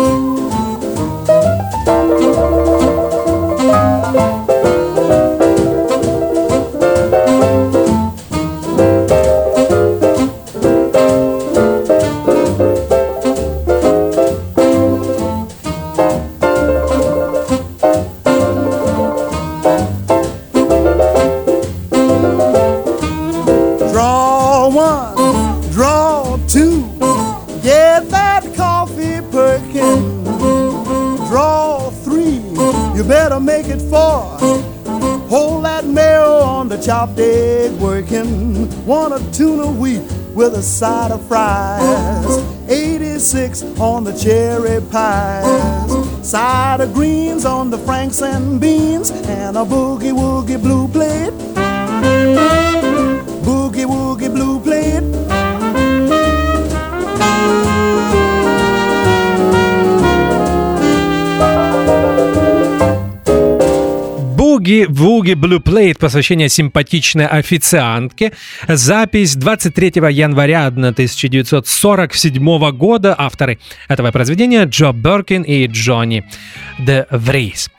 [40.61, 42.37] A side of fries.
[42.69, 46.29] 86 on the cherry pies.
[46.29, 49.09] Side of greens on the franks and beans.
[49.09, 52.60] And a boogie woogie blue plate.
[64.71, 68.31] Буги Вуги Blue Plate, посвящение симпатичной официантке.
[68.69, 73.13] Запись 23 января 1947 года.
[73.17, 73.59] Авторы
[73.89, 76.23] этого произведения Джо Беркин и Джонни
[76.79, 77.69] Де Врейс.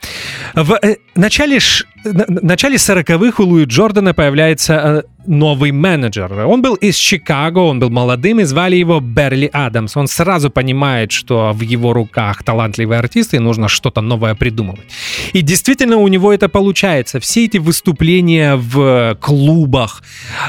[0.53, 1.83] В э, начале, ш...
[2.03, 6.31] начале 40-х у Луи Джордана появляется э, новый менеджер.
[6.45, 9.97] Он был из Чикаго, он был молодым, и звали его Берли Адамс.
[9.97, 14.85] Он сразу понимает, что в его руках талантливый артист, и нужно что-то новое придумывать.
[15.33, 17.19] И действительно у него это получается.
[17.19, 20.03] Все эти выступления в клубах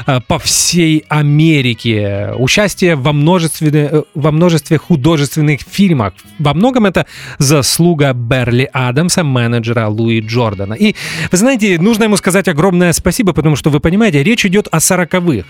[0.07, 7.05] э, по всей Америке, участие во множестве, э, во множестве художественных фильмов, во многом это
[7.37, 10.73] заслуга Берли Адамса, менеджера Луи Джордана.
[10.73, 10.95] И,
[11.31, 15.45] вы знаете, нужно ему сказать огромное спасибо, потому что, вы понимаете, речь идет о сороковых.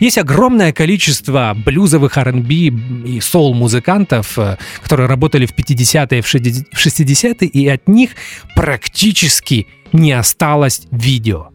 [0.00, 6.34] Есть огромное количество блюзовых R&B и соул-музыкантов, э, которые работали в 50-е, в
[6.86, 8.10] 60-е, и от них
[8.54, 11.51] практически не осталось видео.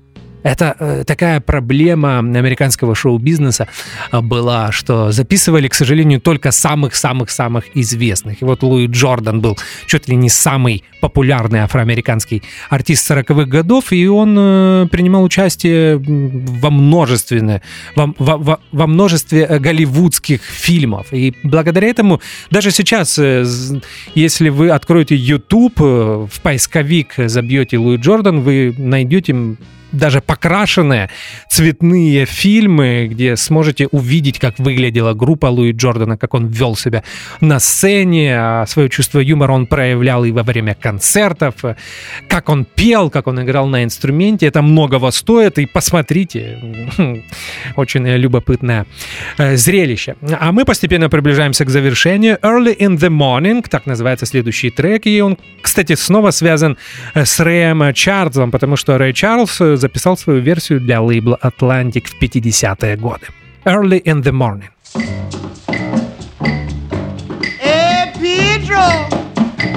[0.47, 3.67] Это э, такая проблема американского шоу-бизнеса
[4.13, 8.41] э, была, что записывали, к сожалению, только самых-самых-самых известных.
[8.41, 9.57] И вот Луи Джордан был
[9.87, 16.69] чуть ли не самый популярный афроамериканский артист 40-х годов, и он э, принимал участие во
[16.69, 17.61] множестве,
[17.97, 21.07] во, во, во множестве голливудских фильмов.
[21.11, 22.21] И благодаря этому
[22.51, 23.19] даже сейчас,
[24.15, 29.57] если вы откроете YouTube, в поисковик забьете Луи Джордан, вы найдете
[29.91, 31.09] даже покрашенные
[31.49, 37.03] цветные фильмы, где сможете увидеть, как выглядела группа Луи Джордана, как он вел себя
[37.41, 41.55] на сцене, а свое чувство юмора он проявлял и во время концертов,
[42.27, 44.47] как он пел, как он играл на инструменте.
[44.47, 46.59] Это многого стоит, и посмотрите.
[47.75, 48.85] Очень любопытное
[49.37, 50.15] э, зрелище.
[50.39, 52.37] А мы постепенно приближаемся к завершению.
[52.41, 56.77] Early in the Morning, так называется следующий трек, и он, кстати, снова связан
[57.13, 62.05] э, с Рэем Чарльзом, потому что Рэй Чарльз э, записал свою версию для лейбла Atlantic
[62.05, 63.27] в 50-е годы.
[63.65, 64.69] Early in the Morning.
[67.59, 68.85] Hey, Pedro,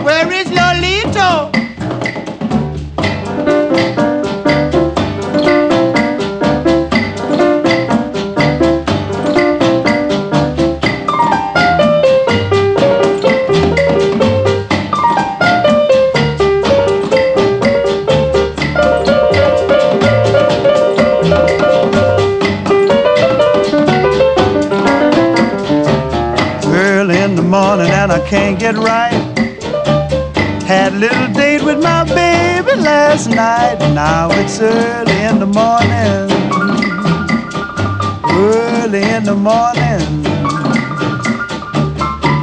[0.04, 0.49] where is
[28.30, 29.12] can't get right.
[30.62, 33.78] Had a little date with my baby last night.
[33.92, 36.30] Now it's early in the morning.
[38.30, 40.00] Early in the morning.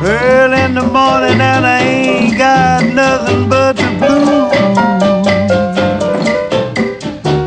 [0.04, 4.78] Early in the morning, and I ain't got nothing but the blues.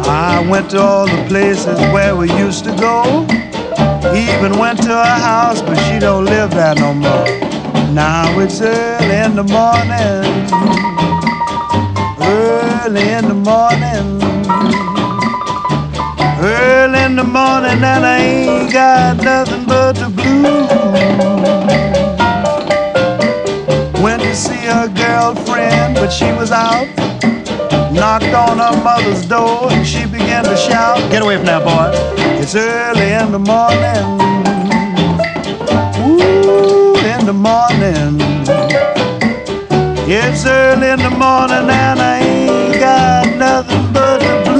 [0.08, 3.26] I went to all the places where we used to go.
[4.14, 7.24] Even went to her house, but she don't live there no more.
[7.92, 10.24] Now it's early in the morning,
[12.20, 14.20] early in the morning,
[16.40, 20.70] early in the morning, and I ain't got nothing but the blues.
[24.02, 26.88] Went to see her girlfriend, but she was out.
[28.00, 31.90] Knocked on her mother's door and she began to shout, Get away from that boy.
[32.40, 34.06] It's early in the morning
[36.08, 38.16] Ooh, in the morning.
[40.08, 44.59] It's early in the morning and I ain't got nothing but the blues.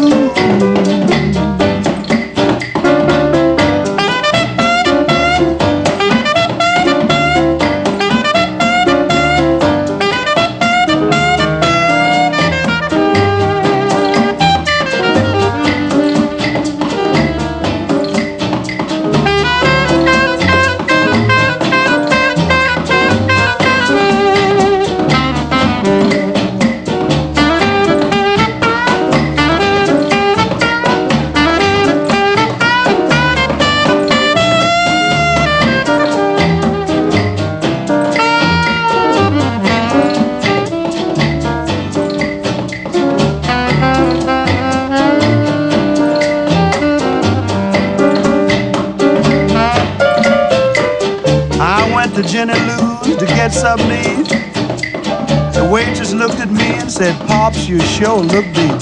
[57.01, 58.79] Said, Pops, you sure look deep.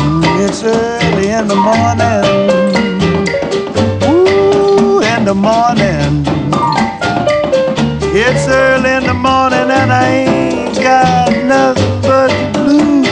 [0.00, 2.24] Mm, it's early in the morning.
[4.08, 6.24] Ooh, in the morning.
[8.16, 13.08] It's early in the morning and I ain't got nothing but the blues.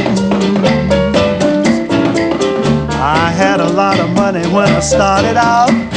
[2.99, 5.91] I had a lot of money when I started out.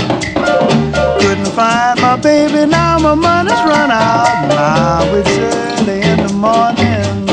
[2.21, 4.47] Baby, now my money's run out.
[4.49, 7.29] Now it's early in the morning.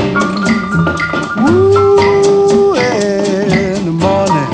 [1.48, 4.50] Ooh, in the morning.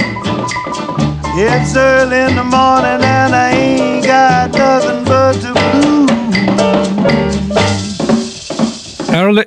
[1.37, 5.07] It's early in the morning and I ain't got nothing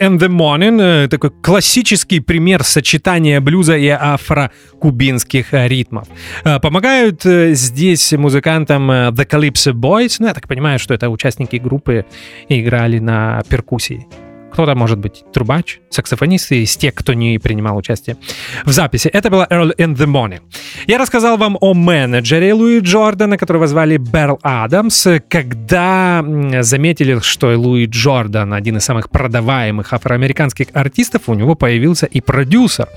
[0.01, 6.07] In the Morning э, такой классический пример сочетания блюза и афро-кубинских ритмов.
[6.43, 11.57] Э, помогают э, здесь музыкантам The Calypso Boys, ну я так понимаю, что это участники
[11.57, 12.05] группы
[12.49, 14.07] играли на перкуссии.
[14.51, 18.17] Кто-то, может быть, трубач, саксофонист из тех, кто не принимал участие
[18.65, 19.07] в записи.
[19.07, 20.41] Это было Early in the Morning.
[20.87, 25.07] Я рассказал вам о менеджере Луи Джордана, которого звали Берл Адамс.
[25.29, 26.23] Когда
[26.61, 32.87] заметили, что Луи Джордан один из самых продаваемых афроамериканских артистов, у него появился и продюсер.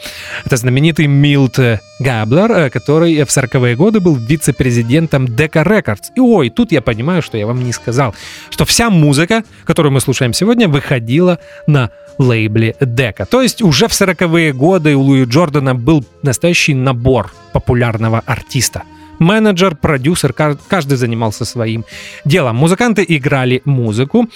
[0.44, 1.58] Это знаменитый Милт
[2.00, 6.12] Габлер, э, который в 40-е годы был вице-президентом Decca Records.
[6.16, 8.14] И ой, тут я понимаю, что я вам не сказал,
[8.50, 13.26] что вся музыка, которую мы слушаем сегодня, выходила на лейбле Дека.
[13.26, 18.82] То есть уже в 40-е годы у Луи Джордана был настоящий набор популярного артиста–
[19.18, 21.84] менеджер, продюсер, каждый занимался своим
[22.24, 22.56] делом.
[22.56, 24.28] Музыканты играли музыку,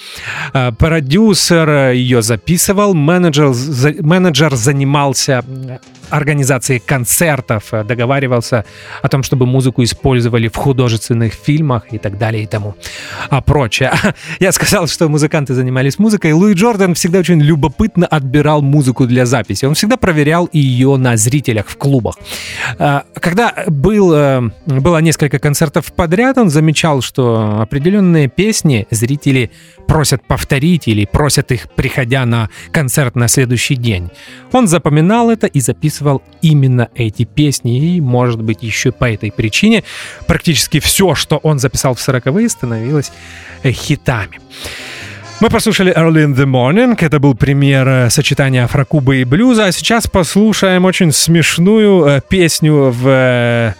[0.53, 3.53] э, продюсер ее записывал, менеджер,
[4.01, 5.43] менеджер занимался
[6.09, 8.65] организацией концертов, э, договаривался
[9.01, 12.75] о том, чтобы музыку использовали в художественных фильмах и так далее и тому
[13.29, 13.91] а прочее.
[14.39, 16.33] Я сказал, что музыканты занимались музыкой.
[16.33, 19.65] Луи Джордан всегда очень любопытно отбирал музыку для записи.
[19.65, 22.15] Он всегда проверял ее на зрителях в клубах.
[22.77, 24.09] Э, когда был
[24.65, 29.51] было несколько концертов подряд, он замечал, что определенные песни зрители
[29.87, 34.09] просят повторить или просят их, приходя на концерт на следующий день.
[34.51, 35.98] Он запоминал это и записывал
[36.41, 39.83] именно эти песни, и, может быть, еще по этой причине
[40.27, 43.11] практически все, что он записал в 40-е, становилось
[43.63, 44.39] э, хитами.
[45.41, 49.71] Мы послушали Early in the Morning, это был пример э, сочетания афрокуба и блюза, а
[49.71, 53.75] сейчас послушаем очень смешную э, песню в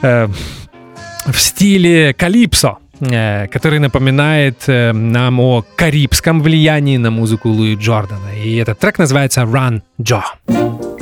[0.00, 8.32] в стиле калипсо, который напоминает нам о карибском влиянии на музыку Луи Джордана.
[8.36, 10.97] И этот трек называется Run Joe.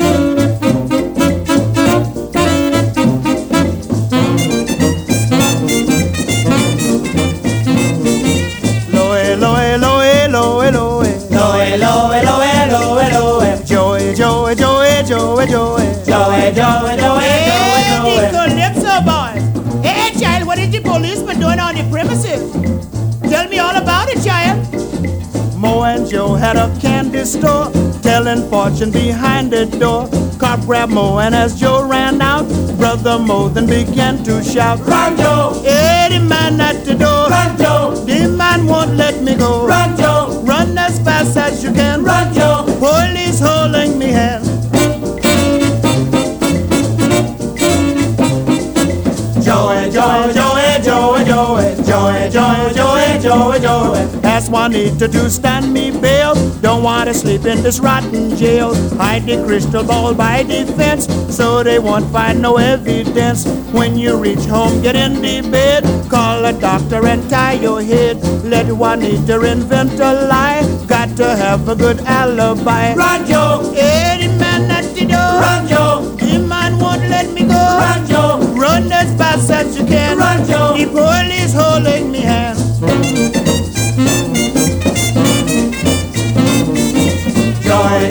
[25.86, 27.70] And Joe had a candy store,
[28.02, 30.08] telling fortune behind the door.
[30.38, 32.46] Cop grabbed Mo, and as Joe ran out,
[32.76, 35.60] brother Mo then began to shout, Run, Joe!
[35.62, 38.04] The man at the door, Run, Joe!
[38.04, 39.66] The man won't let me go.
[39.66, 40.42] Run, Joe!
[40.44, 42.02] Run as fast as you can.
[42.02, 42.64] Run, Joe!
[42.78, 44.44] Police holding me hand.
[49.44, 50.60] Joey, eh, Joey, eh, Joey.
[50.60, 52.75] Eh, Joey, Joey, Joey, Joey,
[53.36, 54.00] Joey, Joey.
[54.24, 56.34] Ask Juanita to do stand me bail.
[56.62, 58.74] Don't want to sleep in this rotten jail.
[58.96, 63.44] Hide the crystal ball by the fence so they won't find no evidence.
[63.76, 65.84] When you reach home, get in the bed.
[66.08, 68.16] Call a doctor and tie your head.
[68.42, 70.64] Let Juanita invent a lie.
[70.86, 72.94] Got to have a good alibi.
[72.94, 73.70] Run, Joe!
[73.76, 75.40] Any man at the door.
[75.44, 76.16] Run, Joe!
[76.16, 77.52] The man won't let me go.
[77.52, 78.38] Run, Joe!
[78.56, 80.16] Run as fast as you can.
[80.16, 80.72] Run, Joe!
[80.74, 82.65] The police holding me hand.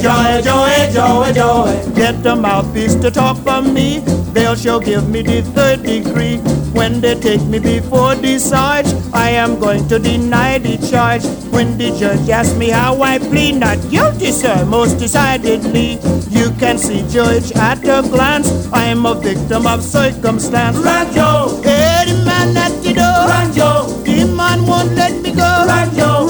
[0.01, 1.93] Joy, joy, joy, joy.
[1.95, 3.99] Get the mouthpiece to talk for me.
[4.33, 6.37] They'll sure give me the third degree.
[6.75, 11.23] When they take me before the sarge, I am going to deny the charge.
[11.53, 15.99] When the judge asks me how I plead, not guilty, sir, most decidedly.
[16.29, 20.77] You can see, judge, at a glance, I am a victim of circumstance.
[20.77, 21.61] Run, Joe!
[21.63, 23.27] Hey, the man at the door.
[23.31, 23.87] Run, Joe!
[24.03, 25.65] The man won't let me go.
[25.65, 26.27] Run, Joe,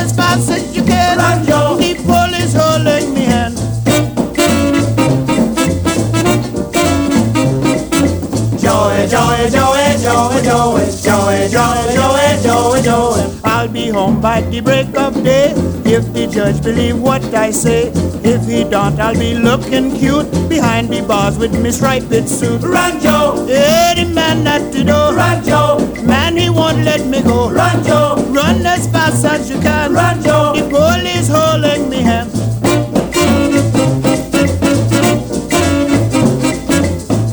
[0.00, 1.18] as fast as you can.
[1.18, 1.44] Run,
[13.74, 15.50] be home by the break of day
[15.84, 17.90] if the judge believe what I say.
[18.22, 22.62] If he don't, I'll be looking cute behind the bars with me striped suit.
[22.62, 23.44] Run, Joe!
[23.48, 25.12] Hey, the man at the door.
[25.14, 25.78] Run, Joe!
[26.04, 27.50] Man, he won't let me go.
[27.50, 28.24] Run, Joe!
[28.28, 29.92] Run as fast as you can.
[29.92, 30.52] Run, Joe!
[30.54, 32.30] The police holding me hand.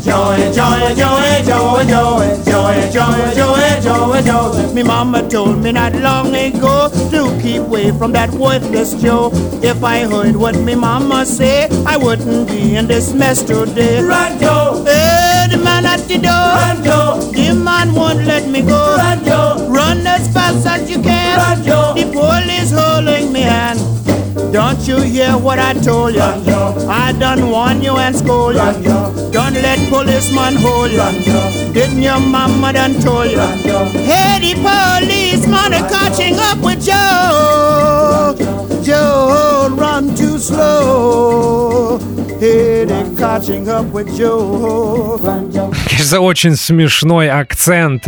[0.03, 4.73] Joy, joy, joy, joy, joy, joy, joy, joy, joy.
[4.73, 9.31] Me mama told me not long ago to keep away from that worthless Joe.
[9.63, 14.01] If I heard what me mama say, I wouldn't be in this mess today.
[14.01, 14.83] Run, Joe!
[14.85, 16.31] Hey, the man at the door.
[16.31, 17.31] Run, Joe!
[17.31, 18.95] The man won't let me go.
[18.97, 19.67] Run, Joe!
[19.69, 21.37] Run as fast as you can.
[21.37, 21.93] Run, Joe!
[21.95, 24.00] The police holding me hand.
[24.52, 26.20] Don't you hear what I told you?
[26.20, 26.86] Run, Joe!
[26.88, 28.60] I done warn you and scold you.
[28.60, 29.30] Run, Joe!
[29.32, 30.98] Don't let policeman hold you.
[30.98, 31.72] Run, Joe!
[31.72, 33.38] Didn't your mama done told you?
[33.38, 33.84] Run, Joe!
[33.84, 38.34] Hey, the policeman are catching up with Joe.
[38.82, 41.98] Joe, run too slow.
[42.38, 45.18] Hey, they're catching up with Joe.
[45.88, 48.06] Кажется, очень смешной акцент,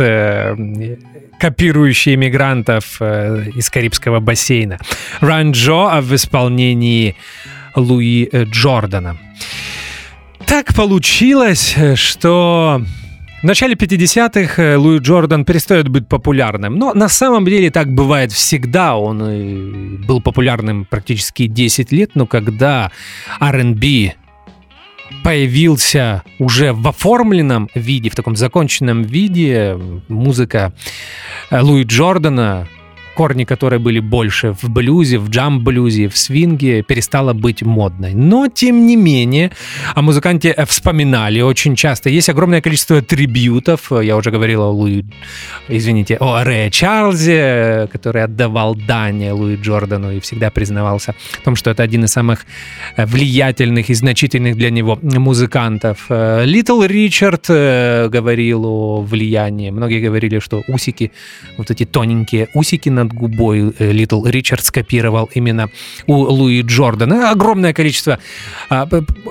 [1.34, 4.78] э, копирующий иммигрантов э, из Карибского бассейна.
[5.20, 7.16] Ранжо в исполнении
[7.74, 9.16] Луи э, Джордана.
[10.46, 12.82] Так получилось, что
[13.44, 16.78] в начале 50-х э, Луи Джордан перестает быть популярным.
[16.78, 18.96] Но на самом деле так бывает всегда.
[18.96, 22.90] Он э, был популярным практически 10 лет, но когда
[23.40, 24.14] R&B
[25.24, 29.76] появился уже в оформленном виде, в таком законченном виде,
[30.08, 30.74] музыка
[31.50, 32.68] э, Луи Джордана
[33.14, 38.14] корни которой были больше в блюзе, в джам-блюзе, в свинге, перестала быть модной.
[38.14, 39.50] Но, тем не менее,
[39.94, 42.10] о музыканте вспоминали очень часто.
[42.10, 43.92] Есть огромное количество трибютов.
[43.92, 45.04] Я уже говорил о Луи,
[45.68, 51.70] извините, о Рэе Чарльзе, который отдавал дань Луи Джордану и всегда признавался в том, что
[51.70, 52.46] это один из самых
[52.96, 56.06] влиятельных и значительных для него музыкантов.
[56.08, 59.70] Литл Ричард э, говорил о влиянии.
[59.70, 61.12] Многие говорили, что усики,
[61.56, 65.70] вот эти тоненькие усики на над губой Литл Ричард скопировал именно
[66.06, 67.30] у Луи Джордана.
[67.30, 68.18] Огромное количество
[68.68, 68.88] а,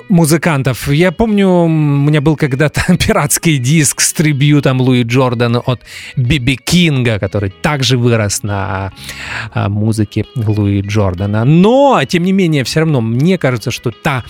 [0.08, 0.88] музыкантов.
[0.88, 5.80] Я помню, у меня был когда-то пиратский диск с трибьютом Луи Джордана от
[6.16, 8.92] Биби Кинга, который также вырос на
[9.52, 11.44] а, музыке Луи Джордана.
[11.44, 14.24] Но, тем не менее, все равно мне кажется, что та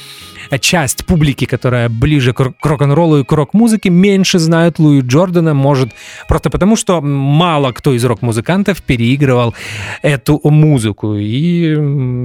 [0.61, 5.91] часть публики, которая ближе к рок-н-роллу и к рок-музыке, меньше знают Луи Джордана, может,
[6.29, 9.55] просто потому, что мало кто из рок-музыкантов переигрывал
[10.03, 11.15] эту музыку.
[11.17, 11.77] И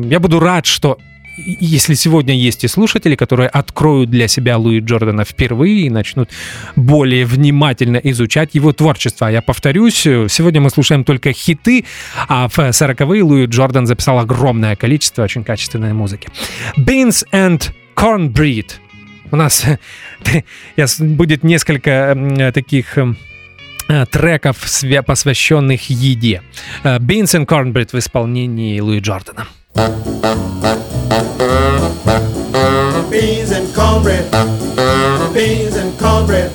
[0.08, 0.98] я буду рад, что
[1.38, 6.30] если сегодня есть и слушатели, которые откроют для себя Луи Джордана впервые и начнут
[6.76, 9.28] более внимательно изучать его творчество.
[9.28, 11.86] Я повторюсь, сегодня мы слушаем только хиты,
[12.28, 16.28] а в 40-е Луи Джордан записал огромное количество очень качественной музыки.
[16.78, 18.72] Beans and Cornbread.
[19.32, 19.66] У нас
[21.00, 22.98] будет несколько таких
[24.12, 24.58] треков,
[25.06, 26.42] посвященных еде.
[26.84, 29.48] Beans and Cornbread в исполнении Луи Джордана.
[33.12, 34.30] Beans and cornbread,
[35.34, 36.52] beans and cornbread,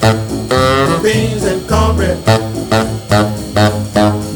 [1.03, 2.17] beans and cornbread.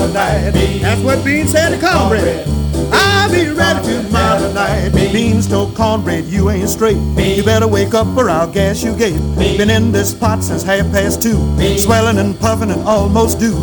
[0.00, 0.50] Tomorrow night.
[0.80, 2.48] That's what Beans said to cornbread.
[2.90, 4.94] I'll be ready tomorrow night.
[4.94, 6.96] Beans told cornbread, you ain't straight.
[6.96, 9.20] You better wake up or I'll gas you gate.
[9.36, 11.36] Been in this pot since half past two.
[11.76, 13.54] Swelling and puffing and almost due.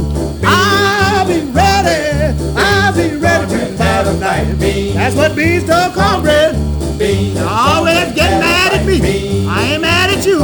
[0.44, 2.38] I'll be ready.
[2.56, 4.60] I'll be ready tomorrow night.
[4.94, 6.54] That's what Beans told cornbread.
[7.42, 9.48] Always get mad at me.
[9.48, 10.40] I ain't mad at you.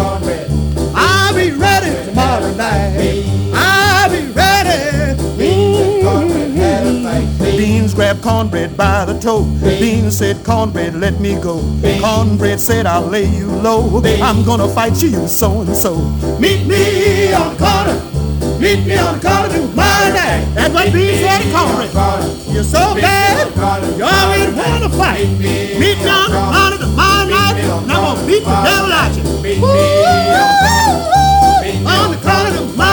[0.95, 3.42] I'll be ready tomorrow night.
[7.93, 9.43] Beans grabbed cornbread by the toe.
[9.61, 11.61] Beans said, Cornbread, let me go.
[12.01, 14.01] Cornbread said, I'll lay you low.
[14.19, 15.97] I'm gonna fight you, you so and so.
[16.39, 17.93] Meet me on the corner.
[18.59, 20.43] Meet me on the corner tomorrow night.
[20.55, 21.93] That's what Beans said to Cornbread.
[22.51, 23.53] You're so bad,
[23.95, 25.29] you always wanna fight.
[25.37, 29.23] Meet me on the corner tomorrow night, and I'm gonna beat the devil out you.
[31.85, 32.92] On the corner tomorrow night.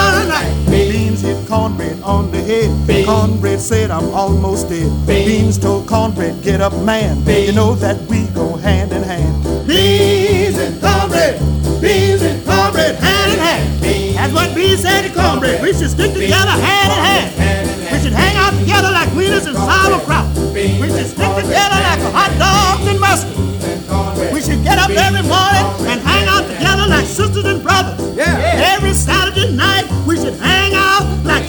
[1.51, 2.71] cornbread on the head.
[2.87, 3.05] Beans.
[3.05, 4.87] Cornbread said, I'm almost dead.
[5.05, 5.27] Beans.
[5.27, 7.21] Beans told cornbread, get up, man.
[7.25, 7.47] Beans.
[7.47, 9.67] You know that we go hand in hand.
[9.67, 11.35] Beans and cornbread.
[11.83, 13.81] Beans and cornbread, hand in hand.
[13.81, 14.15] Beans.
[14.15, 15.61] That's what Beans said to cornbread.
[15.61, 17.35] We should stick together hand in hand.
[17.35, 17.91] hand, in hand.
[17.91, 20.31] We should hang out together like wieners and sauerkraut.
[20.55, 23.35] We should stick together like hot dogs and mustard.
[24.31, 27.99] We should get up every morning and hang out together like sisters and brothers.
[28.15, 28.71] Yeah.
[28.71, 30.60] Every Saturday night we should hang out like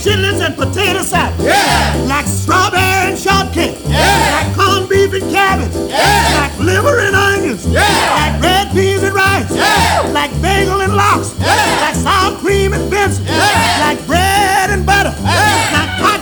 [0.02, 1.38] chitlins and potato salad.
[1.38, 1.94] Yeah.
[2.08, 3.78] Like strawberry and shortcake.
[3.86, 4.02] Yeah.
[4.34, 5.74] Like corned beef and cabbage.
[5.88, 6.42] Yeah.
[6.42, 7.64] Like liver and onions.
[7.66, 7.86] Yeah.
[8.18, 9.50] Like red peas and rice.
[9.54, 10.10] Yeah.
[10.12, 11.38] Like bagel and lox.
[11.38, 11.54] Yeah.
[11.86, 13.24] Like sour cream and Benson.
[13.26, 13.86] Yeah.
[13.86, 15.14] Like bread and butter.
[15.22, 15.70] Yeah.
[15.70, 16.20] Like hot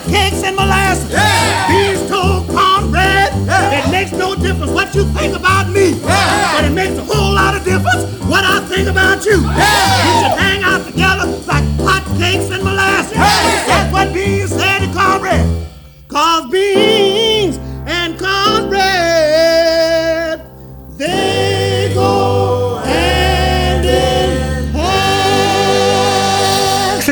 [5.21, 5.91] think about me.
[6.01, 6.53] Yeah.
[6.55, 9.39] But it makes a whole lot of difference what I think about you.
[9.41, 10.05] Yeah.
[10.05, 13.17] We should hang out together like hot cakes and molasses.
[13.17, 13.65] Hey.
[13.69, 15.45] That's what beans said to Conrad.
[16.09, 17.59] Cause beans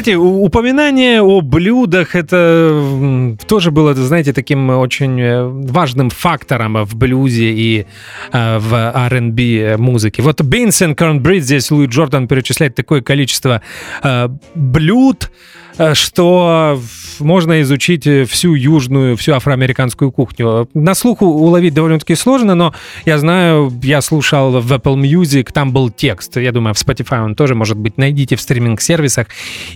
[0.09, 7.52] знаете, упоминание о блюдах это тоже было, знаете, таким очень э, важным фактором в блюзе
[7.52, 7.86] и
[8.32, 10.22] э, в R&B музыке.
[10.22, 13.60] Вот Beans and Cornbread здесь Луи Джордан перечисляет такое количество
[14.02, 15.30] э, блюд,
[15.67, 16.80] Э, что
[17.20, 20.68] можно изучить всю южную, всю афроамериканскую кухню.
[20.74, 22.74] На слуху уловить довольно-таки сложно, но
[23.05, 26.36] я знаю, я слушал в Apple Music, там был текст.
[26.36, 27.98] Я думаю, в Spotify он тоже может быть.
[27.98, 29.26] Найдите в стриминг-сервисах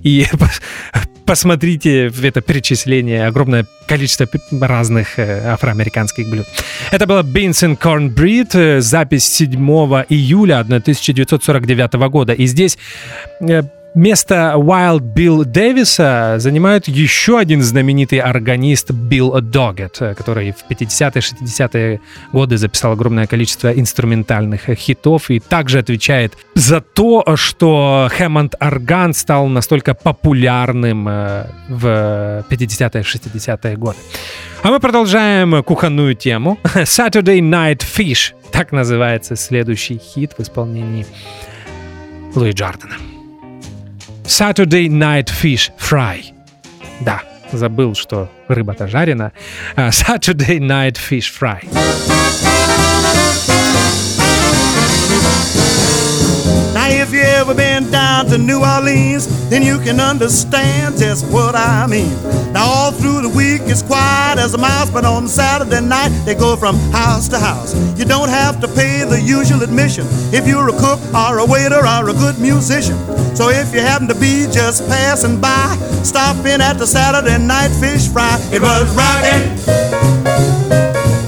[0.02, 0.26] и
[1.26, 4.28] посмотрите это перечисление, огромное количество
[4.60, 6.46] разных э, афроамериканских блюд.
[6.90, 9.52] Это была Beans and Cornbread, э, запись 7
[10.08, 12.32] июля 1949 года.
[12.32, 12.78] И здесь
[13.94, 22.00] Место Wild Bill Дэвиса занимает еще один знаменитый органист Билл Догет, который в 50-е, 60-е
[22.32, 29.48] годы записал огромное количество инструментальных хитов и также отвечает за то, что Хэммонд орган стал
[29.48, 33.98] настолько популярным э, в 50-е, 60-е годы.
[34.62, 36.58] А мы продолжаем кухонную тему.
[36.64, 38.32] Saturday Night Fish.
[38.52, 41.04] Так называется следующий хит в исполнении
[42.34, 43.11] Луи Джордана.
[44.24, 46.22] Saturday Night Fish Fry.
[47.00, 47.22] Да,
[47.52, 49.32] забыл, что рыба-то жарена.
[49.76, 52.61] Uh, Saturday Night Fish Fry.
[57.12, 61.86] If you ever been down to New Orleans, then you can understand just what I
[61.86, 62.10] mean.
[62.54, 66.34] Now, all through the week it's quiet as a mouse, but on Saturday night they
[66.34, 67.74] go from house to house.
[67.98, 71.84] You don't have to pay the usual admission if you're a cook or a waiter
[71.84, 72.96] or a good musician.
[73.36, 77.72] So if you happen to be just passing by, stop in at the Saturday night
[77.78, 78.38] fish fry.
[78.50, 79.52] It was rocking.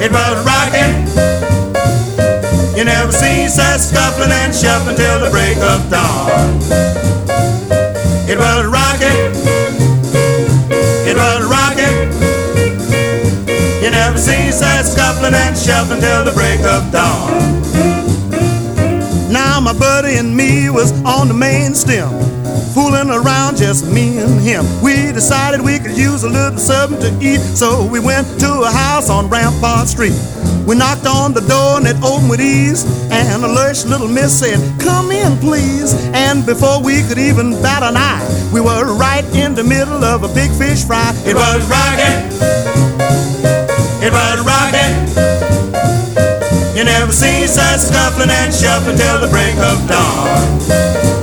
[0.01, 1.34] It was rocking.
[2.77, 6.59] You never seen such scuffling and shuffling till the break of dawn.
[8.29, 9.31] It was rocking.
[11.07, 11.97] It was rocking.
[13.83, 17.63] You never seen such scuffling and shuffling till the break of dawn.
[19.33, 22.11] Now my buddy and me was on the main stem
[22.75, 24.67] fooling around, just me and him.
[24.83, 28.71] We decided we could use a little something to eat, so we went to a
[28.71, 30.19] house on Rampart Street.
[30.67, 34.41] We knocked on the door and it opened with ease, and a lush little miss
[34.41, 35.95] said, Come in, please.
[36.13, 40.25] And before we could even bat an eye, we were right in the middle of
[40.25, 41.15] a big fish fry.
[41.25, 42.19] It was rocking.
[44.03, 44.95] It was rocking.
[46.77, 51.14] You never seen such scuffling and shuffling till the break of dawn.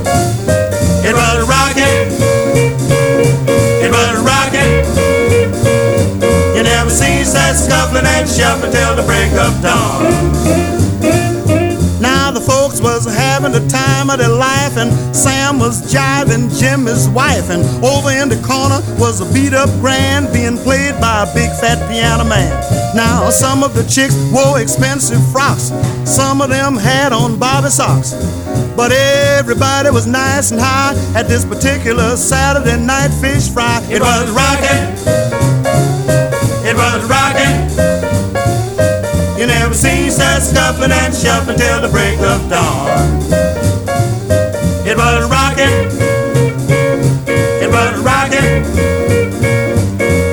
[7.32, 10.04] Such scuffling and shuffling till the break of dawn
[12.00, 17.08] Now the folks was having the time of their life, and Sam was jiving Jimmy's
[17.08, 21.34] wife, and over in the corner was a beat up grand being played by a
[21.34, 22.52] big fat piano man.
[22.94, 25.72] Now, some of the chicks wore expensive frocks,
[26.04, 28.12] some of them had on bobby socks.
[28.76, 33.80] But everybody was nice and high at this particular Saturday night fish fry.
[33.88, 35.91] It was rocking.
[36.72, 37.68] It was rocking.
[39.38, 43.20] You never seen such scuffling and shuffling till the break of dawn.
[44.86, 45.68] It was rocking.
[47.60, 48.64] It was rocking.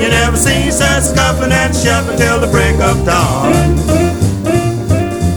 [0.02, 3.52] You never seen such scuffling and shuffling till the break of dawn.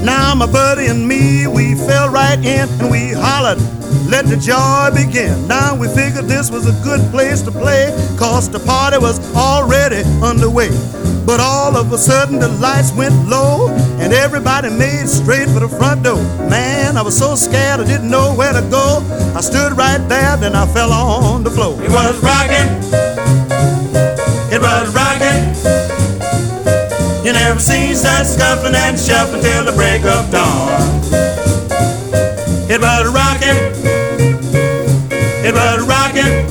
[0.04, 3.58] Now my buddy and me, we fell right in and we hollered,
[4.12, 5.48] let the joy begin.
[5.48, 10.02] Now we figured this was a good place to play, cause the party was already
[10.20, 10.68] underway.
[11.24, 13.70] But all of a sudden the lights went low
[14.00, 16.22] and everybody made straight for the front door.
[16.50, 19.00] Man, I was so scared I didn't know where to go.
[19.34, 21.80] I stood right there, then I fell on the floor.
[21.82, 22.68] It was rocking.
[24.52, 25.40] It was rocking.
[27.24, 30.68] You never seen such scuffling and shuffling till the break of dawn.
[32.68, 33.81] It was rocking.
[35.44, 36.46] It was rocking.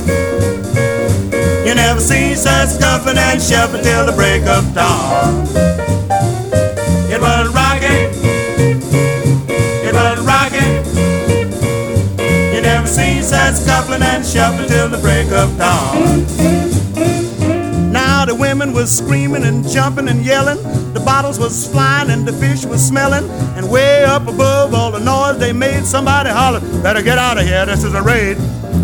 [1.66, 5.48] You never seen such scuffling and shuffling till the break of dawn.
[7.10, 8.12] It was rocking.
[9.88, 10.72] It was rocking.
[12.54, 16.26] You never seen such scuffling and shuffling till the break of dawn.
[17.94, 20.62] Now the women was screaming and jumping and yelling.
[20.94, 23.30] The bottles was flying and the fish was smelling.
[23.56, 27.46] And way up above all the noise they made, somebody hollered, Better get out of
[27.46, 28.38] here, this is a raid.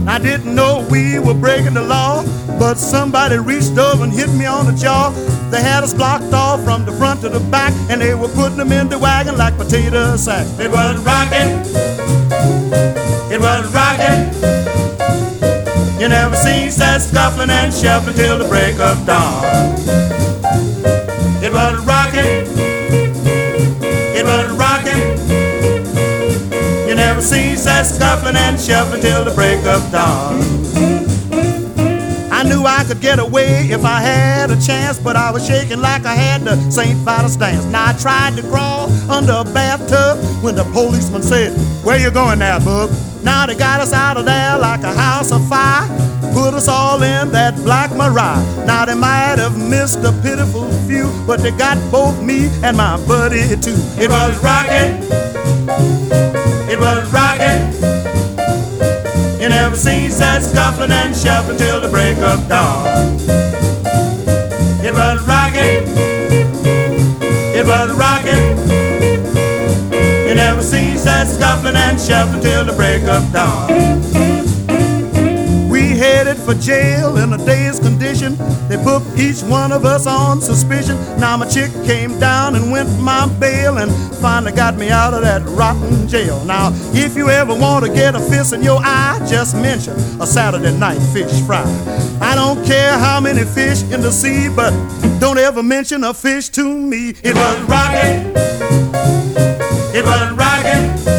[0.07, 2.23] I didn't know we were breaking the law,
[2.57, 5.11] but somebody reached over and hit me on the jaw.
[5.51, 8.57] They had us blocked off from the front to the back, and they were putting
[8.57, 10.57] them in the wagon like potato sacks.
[10.59, 11.59] It was rocking.
[13.29, 14.31] It was rocking.
[15.99, 19.43] You never cease such scuffling and shuffling till the break of dawn.
[21.43, 22.06] It was rocking,
[26.97, 30.41] never cease that scuffling and shuffling till the break of dawn.
[32.31, 35.79] I knew I could get away if I had a chance, but I was shaking
[35.79, 36.97] like I had the St.
[36.99, 37.65] Vitus dance.
[37.65, 41.53] Now I tried to crawl under a bathtub when the policeman said,
[41.85, 42.89] Where you going now, bub?
[43.23, 45.87] Now they got us out of there like a house of fire.
[46.33, 48.43] Put us all in that black Mariah.
[48.65, 52.97] Now they might have missed a pitiful few, but they got both me and my
[53.07, 53.77] buddy too.
[53.97, 55.26] It was rocking.
[56.77, 57.73] It was rocking.
[59.41, 63.17] You never cease that scuffling and shuffling till the break of dawn.
[64.85, 65.87] It was rocking.
[67.57, 68.59] It was rocking.
[70.29, 74.16] You never cease that scuffling and shuffling till the break of dawn
[76.17, 78.35] headed for jail in a day's condition.
[78.69, 80.95] They put each one of us on suspicion.
[81.19, 85.21] Now my chick came down and went my bail and finally got me out of
[85.21, 86.43] that rotten jail.
[86.45, 90.25] Now, if you ever want to get a fist in your eye, just mention a
[90.25, 91.63] Saturday night fish fry.
[92.19, 94.71] I don't care how many fish in the sea, but
[95.19, 97.13] don't ever mention a fish to me.
[97.21, 98.33] It was rocking.
[99.93, 101.17] It was rocking.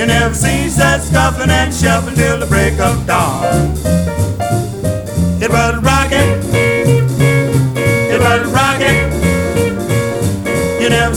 [0.00, 3.39] You never cease that scuffling and shuffling till the break of dawn.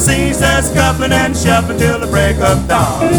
[0.06, 0.42] You never cease
[1.14, 3.10] and shuffling till the break of dawn.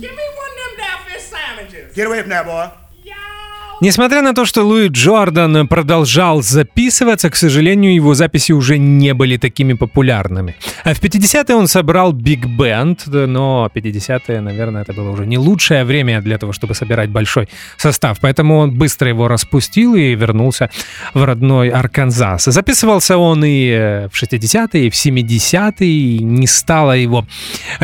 [0.00, 1.94] Give me one of them downfish sandwiches.
[1.94, 2.81] Get away from that, boy.
[3.82, 9.38] Несмотря на то, что Луи Джордан продолжал записываться, к сожалению, его записи уже не были
[9.38, 10.54] такими популярными.
[10.84, 15.82] А в 50-е он собрал биг бенд, но 50-е, наверное, это было уже не лучшее
[15.82, 20.70] время для того, чтобы собирать большой состав, поэтому он быстро его распустил и вернулся
[21.12, 22.44] в родной Арканзас.
[22.44, 27.26] Записывался он и э, в 60-е, и в 70-е, и не стало его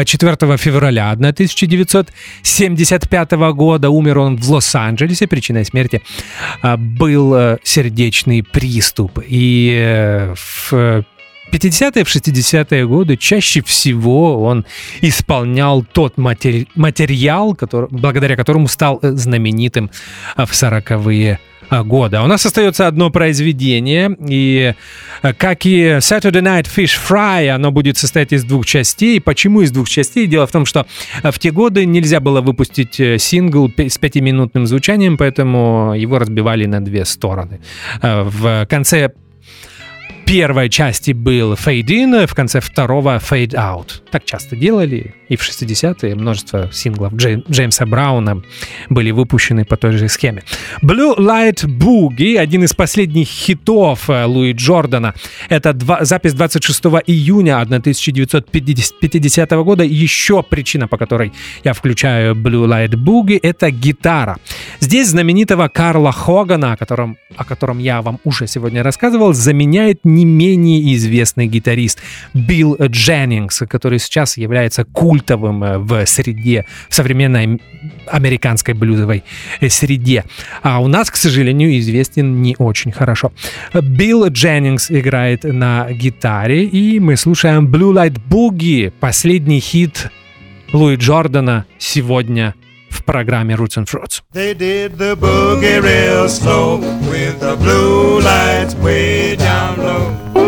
[0.04, 3.90] 4 февраля 1975 года.
[3.90, 6.02] Умер он в Лос-Анджелесе, причиной смерти смерти
[6.62, 9.20] а, был э, сердечный приступ.
[9.26, 11.04] И э, в
[11.52, 14.64] 50-е, в 60-е годы чаще всего он
[15.00, 19.90] исполнял тот матери- материал, который, благодаря которому стал э, знаменитым
[20.36, 21.38] в 40-е
[21.70, 22.22] года.
[22.22, 24.74] У нас остается одно произведение, и
[25.22, 29.20] э, как и Saturday Night Fish Fry, оно будет состоять из двух частей.
[29.20, 30.26] Почему из двух частей?
[30.26, 30.86] Дело в том, что
[31.22, 36.66] э, в те годы нельзя было выпустить э, сингл с пятиминутным звучанием, поэтому его разбивали
[36.66, 37.60] на две стороны.
[38.02, 39.12] В конце
[40.28, 44.02] первой части был Fade In, в конце второго Fade Out.
[44.10, 48.42] Так часто делали, и в 60-е множество синглов Джей, Джеймса Брауна
[48.88, 50.42] были выпущены по той же схеме.
[50.82, 55.14] Blue Light Boogie, один из последних хитов э, Луи Джордана,
[55.48, 59.84] это два, запись 26 июня 1950 года.
[59.84, 61.32] Еще причина, по которой
[61.64, 64.38] я включаю Blue Light Boogie, это гитара.
[64.80, 70.24] Здесь знаменитого Карла Хогана, о котором, о котором я вам уже сегодня рассказывал, заменяет не
[70.24, 72.00] менее известный гитарист
[72.34, 74.84] Билл Дженнингс, который сейчас является
[75.18, 77.60] культовым э, в среде, в современной
[78.06, 79.24] американской блюзовой
[79.60, 80.24] э, среде.
[80.62, 83.32] А у нас, к сожалению, известен не очень хорошо.
[83.74, 90.10] Билл Дженнингс играет на гитаре, и мы слушаем Blue Light Boogie, последний хит
[90.72, 92.54] Луи Джордана сегодня
[92.90, 94.22] в программе Roots and Fruits.
[94.32, 96.78] They did the boogie real slow
[97.10, 100.47] with the blue lights way down low.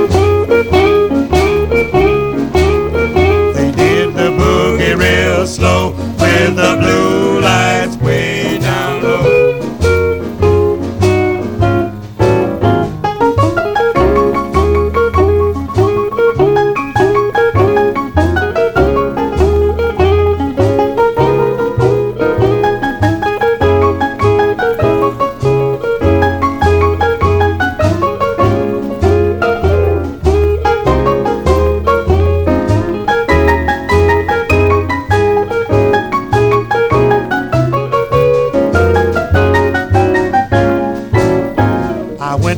[5.51, 6.10] Slow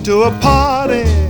[0.04, 1.21] to a party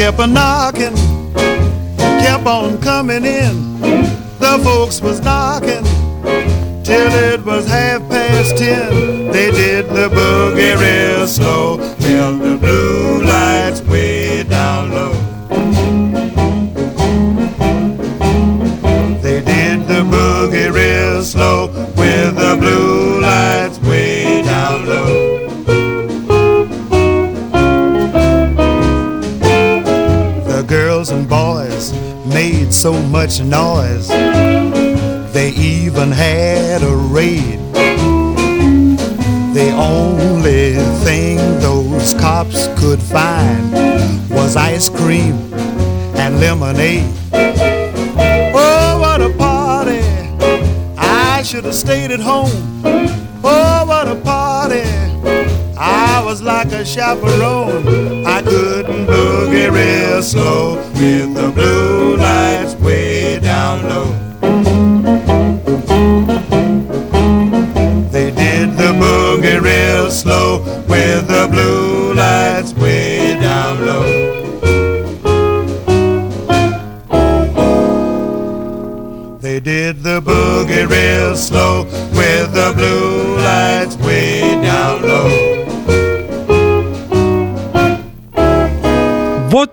[0.00, 0.96] kept a knocking,
[2.24, 3.78] kept on coming in.
[4.38, 5.84] The folks was knocking
[6.82, 9.30] till it was half past ten.
[9.30, 11.76] They did the boogie real slow
[32.80, 34.08] so much noise.
[34.08, 37.58] They even had a raid.
[39.52, 43.70] The only thing those cops could find
[44.30, 45.34] was ice cream
[46.16, 47.12] and lemonade.
[48.54, 50.00] Oh, what a party!
[50.96, 52.80] I should have stayed at home.
[53.44, 54.88] Oh, what a party!
[55.76, 58.24] I was like a chaperone.
[58.26, 61.99] I couldn't boogie real slow with the blue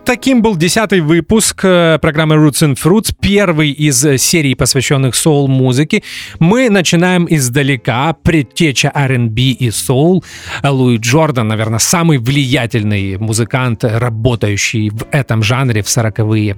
[0.08, 6.02] таким был десятый выпуск э, программы Roots and Fruits, первый из э, серий, посвященных соул-музыке.
[6.40, 10.24] Мы начинаем издалека, предтеча R&B и соул.
[10.64, 16.56] Луи Джордан, наверное, самый влиятельный музыкант, работающий в этом жанре в 40-е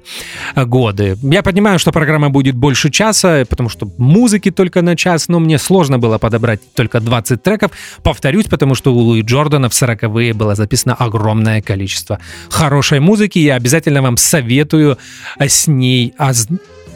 [0.56, 1.18] годы.
[1.24, 5.58] Я понимаю, что программа будет больше часа, потому что музыки только на час, но мне
[5.58, 7.72] сложно было подобрать только 20 треков.
[8.04, 12.20] Повторюсь, потому что у Луи Джордана в 40-е было записано огромное количество
[12.52, 13.39] хорошей музыки.
[13.44, 14.98] Я обязательно вам советую
[15.40, 16.48] с ней оз-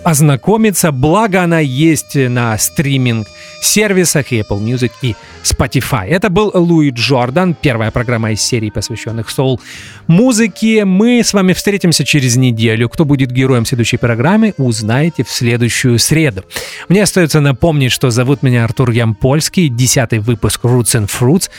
[0.03, 6.07] ознакомиться, благо она есть на стриминг-сервисах Apple Music и Spotify.
[6.07, 10.83] Это был Луи Джордан, первая программа из серии, посвященных соул-музыке.
[10.85, 12.89] Мы с вами встретимся через неделю.
[12.89, 16.43] Кто будет героем следующей программы, узнаете в следующую среду.
[16.89, 21.49] Мне остается напомнить, что зовут меня Артур Ямпольский, десятый выпуск Roots and Fruits.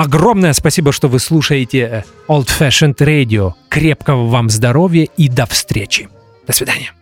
[0.00, 3.52] Огромное спасибо, что вы слушаете Old Fashioned Radio.
[3.68, 6.08] Крепкого вам здоровья и до встречи.
[6.46, 6.92] До свидания.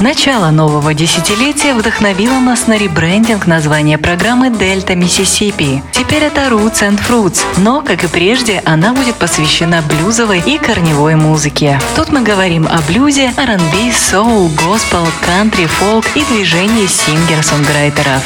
[0.00, 5.82] Начало нового десятилетия вдохновило нас на ребрендинг названия программы «Дельта Миссисипи».
[5.90, 11.16] Теперь это Roots and Fruits, но, как и прежде, она будет посвящена блюзовой и корневой
[11.16, 11.80] музыке.
[11.96, 18.22] Тут мы говорим о блюзе, R&B, соул, госпел, кантри, фолк и движении сингер-сонграйтеров.